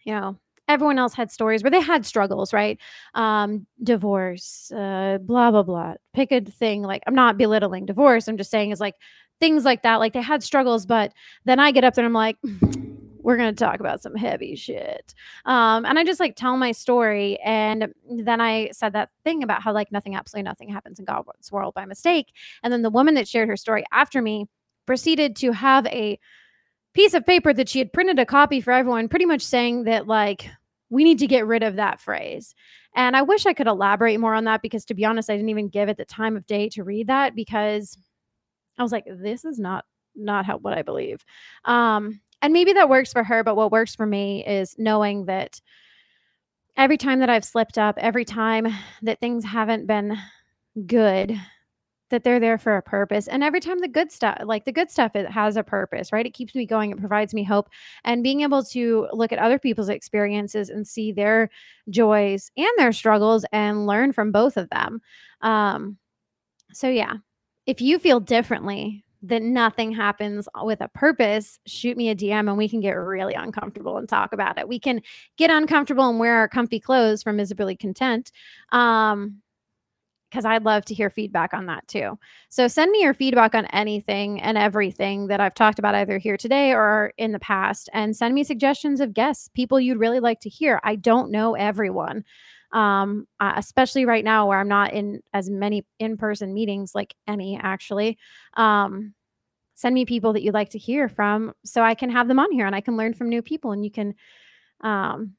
you 0.06 0.14
know, 0.14 0.40
everyone 0.70 1.00
else 1.00 1.14
had 1.14 1.32
stories 1.32 1.64
where 1.64 1.72
they 1.72 1.82
had 1.82 2.06
struggles, 2.06 2.54
right? 2.54 2.80
Um, 3.14 3.68
divorce, 3.84 4.72
uh, 4.72 5.18
blah, 5.22 5.52
blah, 5.52 5.64
blah. 5.64 5.96
Pick 6.14 6.32
a 6.32 6.42
thing. 6.42 6.84
Like, 6.84 7.04
I'm 7.08 7.16
not 7.16 7.38
belittling 7.38 7.86
divorce. 7.86 8.28
I'm 8.30 8.38
just 8.38 8.52
saying 8.52 8.72
is 8.72 8.80
like 8.80 8.96
things 9.40 9.66
like 9.66 9.84
that. 9.84 9.98
Like 9.98 10.14
they 10.14 10.22
had 10.22 10.44
struggles, 10.44 10.86
but 10.86 11.14
then 11.46 11.60
I 11.60 11.72
get 11.72 11.84
up 11.84 11.94
there 11.94 12.06
and 12.06 12.10
I'm 12.10 12.14
like, 12.14 12.38
we're 13.22 13.38
going 13.38 13.54
to 13.54 13.64
talk 13.64 13.82
about 13.82 14.02
some 14.02 14.16
heavy 14.16 14.56
shit. 14.56 15.14
Um, 15.46 15.86
and 15.86 16.00
I 16.00 16.06
just 16.06 16.20
like 16.20 16.38
tell 16.38 16.56
my 16.56 16.72
story. 16.72 17.38
And 17.44 17.94
then 18.10 18.40
I 18.40 18.70
said 18.72 18.94
that 18.94 19.10
thing 19.26 19.44
about 19.44 19.62
how 19.62 19.74
like 19.74 19.92
nothing, 19.92 20.16
absolutely 20.16 20.44
nothing 20.44 20.70
happens 20.70 20.98
in 20.98 21.04
God's 21.04 21.52
world 21.52 21.74
by 21.74 21.86
mistake. 21.86 22.32
And 22.64 22.72
then 22.72 22.84
the 22.84 22.90
woman 22.90 23.16
that 23.16 23.28
shared 23.28 23.50
her 23.50 23.58
story 23.58 23.84
after 23.92 24.22
me 24.22 24.48
proceeded 24.86 25.36
to 25.38 25.52
have 25.52 25.86
a 25.88 26.18
piece 26.94 27.14
of 27.14 27.26
paper 27.26 27.54
that 27.54 27.70
she 27.70 27.80
had 27.80 27.94
printed 27.94 28.18
a 28.18 28.26
copy 28.26 28.60
for 28.60 28.72
everyone, 28.72 29.08
pretty 29.08 29.26
much 29.26 29.42
saying 29.42 29.84
that, 29.84 30.08
like, 30.08 30.50
we 30.90 31.04
need 31.04 31.20
to 31.20 31.28
get 31.28 31.46
rid 31.46 31.62
of 31.62 31.76
that 31.76 32.00
phrase. 32.00 32.56
And 32.96 33.16
I 33.16 33.22
wish 33.22 33.46
I 33.46 33.54
could 33.54 33.68
elaborate 33.68 34.20
more 34.20 34.34
on 34.34 34.46
that 34.46 34.64
because, 34.64 34.86
to 34.86 34.96
be 34.96 35.06
honest, 35.06 35.30
I 35.30 35.36
didn't 35.36 35.50
even 35.50 35.70
give 35.70 35.90
it 35.90 35.98
the 35.98 36.06
time 36.06 36.36
of 36.36 36.48
day 36.48 36.70
to 36.70 36.84
read 36.84 37.08
that 37.08 37.36
because 37.36 37.98
I 38.78 38.84
was 38.84 38.92
like, 38.92 39.06
this 39.08 39.46
is 39.46 39.60
not 39.60 39.86
not 40.16 40.46
how 40.46 40.58
what 40.58 40.78
I 40.78 40.82
believe. 40.82 41.24
Um, 41.66 42.20
and 42.42 42.54
maybe 42.54 42.74
that 42.74 42.90
works 42.90 43.12
for 43.12 43.24
her, 43.24 43.44
but 43.44 43.56
what 43.56 43.72
works 43.72 43.96
for 43.96 44.06
me 44.06 44.46
is 44.46 44.76
knowing 44.78 45.26
that 45.26 45.60
every 46.76 46.98
time 46.98 47.20
that 47.20 47.30
I've 47.30 47.46
slipped 47.46 47.78
up, 47.78 47.98
every 47.98 48.26
time 48.26 48.68
that 49.02 49.20
things 49.20 49.44
haven't 49.44 49.88
been 49.88 50.18
good, 50.86 51.40
that 52.10 52.24
they're 52.24 52.40
there 52.40 52.58
for 52.58 52.78
a 52.78 52.82
purpose. 52.82 53.28
And 53.28 53.44
every 53.44 53.60
time 53.60 53.80
the 53.80 53.88
good 53.88 54.12
stuff 54.12 54.38
like 54.46 54.66
the 54.66 54.72
good 54.72 54.90
stuff 54.90 55.16
it 55.16 55.30
has 55.30 55.58
a 55.58 55.64
purpose 55.64 56.14
right? 56.14 56.26
It 56.26 56.34
keeps 56.34 56.56
me 56.56 56.66
going 56.66 56.92
it 56.92 57.00
provides 57.00 57.34
me 57.34 57.44
hope. 57.44 57.70
And 58.04 58.24
being 58.24 58.42
able 58.42 58.64
to 58.66 59.08
look 59.12 59.32
at 59.32 59.40
other 59.40 59.60
people's 59.60 59.90
experiences 59.90 60.70
and 60.70 60.88
see 60.88 61.12
their 61.12 61.50
joys 61.90 62.52
and 62.56 62.70
their 62.78 62.94
struggles 62.94 63.46
and 63.52 63.88
learn 63.88 64.14
from 64.14 64.32
both 64.32 64.58
of 64.58 64.70
them. 64.70 65.02
Um 65.42 65.98
so 66.74 66.90
yeah 66.90 67.16
if 67.68 67.82
you 67.82 68.00
feel 68.00 68.20
differently 68.20 69.04
that 69.24 69.42
nothing 69.42 69.92
happens 69.92 70.48
with 70.64 70.80
a 70.80 70.88
purpose, 70.90 71.60
shoot 71.66 71.98
me 71.98 72.10
a 72.10 72.16
DM 72.16 72.48
and 72.48 72.58
we 72.58 72.70
can 72.70 72.80
get 72.80 72.92
really 72.92 73.34
uncomfortable 73.34 73.98
and 73.98 74.08
talk 74.08 74.32
about 74.32 74.58
it. 74.58 74.68
We 74.68 74.80
can 74.80 75.02
get 75.38 75.50
uncomfortable 75.50 76.10
and 76.10 76.20
wear 76.20 76.38
our 76.38 76.48
comfy 76.48 76.80
clothes 76.80 77.24
from 77.24 77.36
Miserably 77.36 77.76
Content. 77.76 78.32
Um, 78.72 79.42
because 80.30 80.44
I'd 80.44 80.66
love 80.66 80.84
to 80.86 80.94
hear 80.94 81.10
feedback 81.10 81.54
on 81.54 81.68
that 81.68 81.88
too. 81.88 82.20
So 82.50 82.68
send 82.68 82.92
me 82.92 83.02
your 83.02 83.14
feedback 83.14 83.56
on 83.56 83.66
anything 83.68 84.42
and 84.42 84.58
everything 84.58 85.28
that 85.28 85.40
I've 85.40 85.54
talked 85.54 85.80
about 85.80 85.96
either 85.96 86.18
here 86.18 86.36
today 86.36 86.74
or 86.74 87.14
in 87.18 87.32
the 87.32 87.40
past, 87.40 87.90
and 87.94 88.16
send 88.16 88.36
me 88.36 88.44
suggestions 88.44 89.00
of 89.00 89.14
guests, 89.14 89.50
people 89.54 89.80
you'd 89.80 90.00
really 90.00 90.20
like 90.20 90.42
to 90.42 90.50
hear. 90.50 90.82
I 90.84 90.96
don't 90.96 91.32
know 91.32 91.56
everyone, 91.56 92.26
um, 92.72 93.28
uh, 93.40 93.54
especially 93.56 94.06
right 94.06 94.24
now 94.24 94.48
where 94.48 94.60
I'm 94.60 94.68
not 94.68 94.94
in 94.94 95.22
as 95.34 95.50
many 95.50 95.86
in 96.00 96.18
person 96.18 96.54
meetings, 96.54 96.94
like 96.94 97.16
any 97.28 97.60
actually. 97.62 98.18
Um, 98.56 99.14
send 99.76 99.94
me 99.94 100.06
people 100.06 100.34
that 100.34 100.42
you'd 100.42 100.54
like 100.54 100.72
to 100.72 100.80
hear 100.80 101.08
from 101.08 101.54
so 101.64 101.84
I 101.84 101.94
can 101.94 102.10
have 102.10 102.28
them 102.28 102.40
on 102.40 102.52
here 102.52 102.66
and 102.66 102.76
I 102.76 102.82
can 102.82 102.98
learn 102.98 103.14
from 103.14 103.30
new 103.30 103.44
people 103.44 103.72
and 103.72 103.86
you 103.86 103.92
can 103.92 104.16
um, 104.82 105.34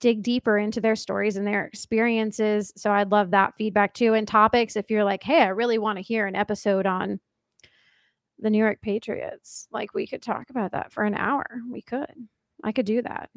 dig 0.00 0.22
deeper 0.22 0.58
into 0.58 0.80
their 0.80 0.96
stories 0.96 1.36
and 1.36 1.46
their 1.46 1.64
experiences. 1.64 2.72
So 2.76 2.90
I'd 2.90 3.12
love 3.12 3.30
that 3.30 3.54
feedback 3.56 3.94
too. 3.94 4.14
And 4.14 4.26
topics, 4.26 4.76
if 4.76 4.90
you're 4.90 5.04
like, 5.04 5.22
hey, 5.22 5.42
I 5.42 5.48
really 5.48 5.78
want 5.78 5.98
to 5.98 6.02
hear 6.02 6.26
an 6.26 6.34
episode 6.34 6.84
on 6.84 7.20
the 8.38 8.50
New 8.50 8.58
York 8.58 8.80
Patriots, 8.82 9.68
like 9.70 9.94
we 9.94 10.06
could 10.06 10.22
talk 10.22 10.50
about 10.50 10.72
that 10.72 10.92
for 10.92 11.04
an 11.04 11.14
hour. 11.14 11.46
We 11.70 11.82
could. 11.82 12.12
I 12.62 12.72
could 12.72 12.86
do 12.86 13.02
that. 13.02 13.30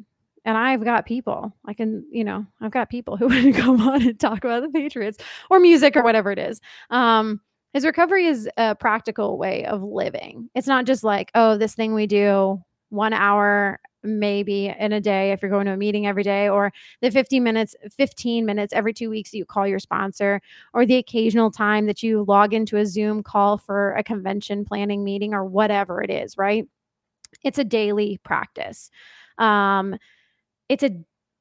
And 0.44 0.56
I've 0.56 0.84
got 0.84 1.06
people. 1.06 1.52
I 1.66 1.74
can, 1.74 2.04
you 2.10 2.24
know, 2.24 2.46
I've 2.60 2.70
got 2.70 2.90
people 2.90 3.16
who 3.18 3.28
want 3.28 3.42
to 3.44 3.52
come 3.52 3.80
on 3.80 4.02
and 4.02 4.18
talk 4.18 4.44
about 4.44 4.62
the 4.62 4.68
Patriots 4.68 5.18
or 5.50 5.60
music 5.60 5.96
or 5.96 6.02
whatever 6.02 6.30
it 6.32 6.38
is. 6.38 6.60
Um, 6.90 7.40
his 7.74 7.84
recovery 7.84 8.26
is 8.26 8.48
a 8.56 8.74
practical 8.74 9.36
way 9.38 9.64
of 9.66 9.82
living. 9.82 10.48
It's 10.54 10.66
not 10.66 10.86
just 10.86 11.04
like, 11.04 11.30
oh, 11.34 11.58
this 11.58 11.74
thing 11.74 11.94
we 11.94 12.06
do 12.06 12.62
one 12.88 13.12
hour 13.12 13.78
maybe 14.02 14.74
in 14.78 14.92
a 14.92 15.00
day 15.00 15.32
if 15.32 15.42
you're 15.42 15.50
going 15.50 15.66
to 15.66 15.72
a 15.72 15.76
meeting 15.76 16.06
every 16.06 16.22
day 16.22 16.48
or 16.48 16.72
the 17.02 17.10
15 17.10 17.42
minutes 17.42 17.74
15 17.96 18.46
minutes 18.46 18.72
every 18.72 18.94
2 18.94 19.10
weeks 19.10 19.34
you 19.34 19.44
call 19.44 19.66
your 19.66 19.80
sponsor 19.80 20.40
or 20.72 20.86
the 20.86 20.96
occasional 20.96 21.50
time 21.50 21.86
that 21.86 22.02
you 22.02 22.24
log 22.28 22.54
into 22.54 22.76
a 22.76 22.86
Zoom 22.86 23.22
call 23.22 23.58
for 23.58 23.92
a 23.94 24.04
convention 24.04 24.64
planning 24.64 25.02
meeting 25.02 25.34
or 25.34 25.44
whatever 25.44 26.00
it 26.02 26.10
is, 26.10 26.38
right? 26.38 26.66
It's 27.42 27.58
a 27.58 27.64
daily 27.64 28.18
practice. 28.22 28.90
Um 29.38 29.96
it's 30.68 30.82
a 30.82 30.90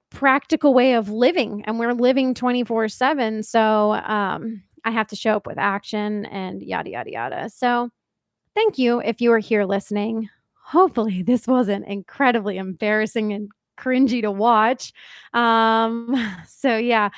practical 0.09 0.73
way 0.73 0.93
of 0.93 1.09
living 1.09 1.63
and 1.65 1.79
we're 1.79 1.93
living 1.93 2.33
24/7 2.33 3.43
so 3.43 3.93
um 3.93 4.63
I 4.85 4.91
have 4.91 5.07
to 5.07 5.15
show 5.17 5.35
up 5.35 5.45
with 5.47 5.57
action 5.57 6.25
and 6.27 6.61
yada 6.63 6.89
yada 6.91 7.11
yada. 7.11 7.49
So 7.49 7.89
thank 8.55 8.77
you 8.77 9.01
if 9.01 9.21
you 9.21 9.31
are 9.33 9.39
here 9.39 9.65
listening 9.65 10.29
hopefully 10.67 11.21
this 11.27 11.47
wasn't 11.47 11.87
incredibly 11.87 12.57
embarrassing 12.57 13.33
and 13.33 13.49
cringy 13.79 14.21
to 14.21 14.31
watch. 14.31 14.91
Um, 15.33 16.15
so 16.47 16.77
yeah, 16.77 17.09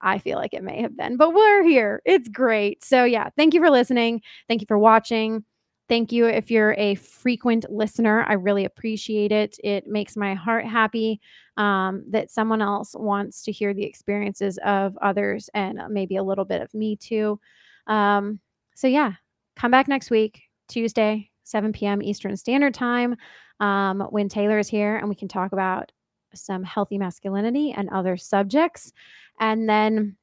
I 0.00 0.18
feel 0.18 0.38
like 0.38 0.54
it 0.54 0.62
may 0.62 0.82
have 0.82 0.96
been, 0.96 1.16
but 1.16 1.34
we're 1.34 1.62
here. 1.64 2.02
It's 2.04 2.28
great. 2.28 2.84
So 2.84 3.04
yeah, 3.04 3.30
thank 3.36 3.54
you 3.54 3.60
for 3.60 3.70
listening. 3.70 4.22
Thank 4.48 4.60
you 4.60 4.66
for 4.66 4.78
watching. 4.78 5.44
Thank 5.88 6.12
you 6.12 6.26
if 6.26 6.50
you're 6.50 6.74
a 6.74 6.96
frequent 6.96 7.64
listener. 7.70 8.22
I 8.28 8.34
really 8.34 8.66
appreciate 8.66 9.32
it. 9.32 9.58
It 9.64 9.86
makes 9.86 10.16
my 10.16 10.34
heart 10.34 10.66
happy 10.66 11.18
um, 11.56 12.04
that 12.10 12.30
someone 12.30 12.60
else 12.60 12.94
wants 12.94 13.42
to 13.44 13.52
hear 13.52 13.72
the 13.72 13.84
experiences 13.84 14.58
of 14.64 14.98
others 15.00 15.48
and 15.54 15.80
maybe 15.88 16.16
a 16.16 16.22
little 16.22 16.44
bit 16.44 16.60
of 16.60 16.72
me 16.74 16.96
too. 16.96 17.40
Um, 17.86 18.38
so, 18.74 18.86
yeah, 18.86 19.12
come 19.56 19.70
back 19.70 19.88
next 19.88 20.10
week, 20.10 20.42
Tuesday, 20.68 21.30
7 21.44 21.72
p.m. 21.72 22.02
Eastern 22.02 22.36
Standard 22.36 22.74
Time 22.74 23.16
um, 23.58 24.00
when 24.10 24.28
Taylor 24.28 24.58
is 24.58 24.68
here 24.68 24.96
and 24.96 25.08
we 25.08 25.14
can 25.14 25.28
talk 25.28 25.52
about 25.52 25.90
some 26.34 26.62
healthy 26.62 26.98
masculinity 26.98 27.72
and 27.72 27.88
other 27.88 28.18
subjects. 28.18 28.92
And 29.40 29.66
then 29.66 30.16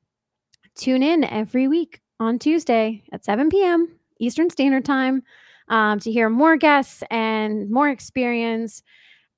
tune 0.76 1.02
in 1.02 1.24
every 1.24 1.68
week 1.68 2.02
on 2.20 2.38
Tuesday 2.38 3.02
at 3.12 3.26
7 3.26 3.50
p.m. 3.50 3.98
Eastern 4.20 4.52
Standard 4.52 4.86
Time 4.86 5.24
um, 5.68 6.00
to 6.00 6.12
hear 6.12 6.30
more 6.30 6.58
guests 6.58 7.04
and 7.10 7.70
more 7.70 7.90
experience. 7.90 8.84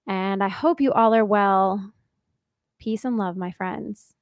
And 0.08 0.44
I 0.44 0.50
hope 0.50 0.82
you 0.82 0.94
all 0.94 1.13
are 1.16 1.26
well. 1.26 1.94
Peace 2.80 3.06
and 3.06 3.18
love, 3.18 3.38
my 3.38 3.52
friends. 3.52 4.13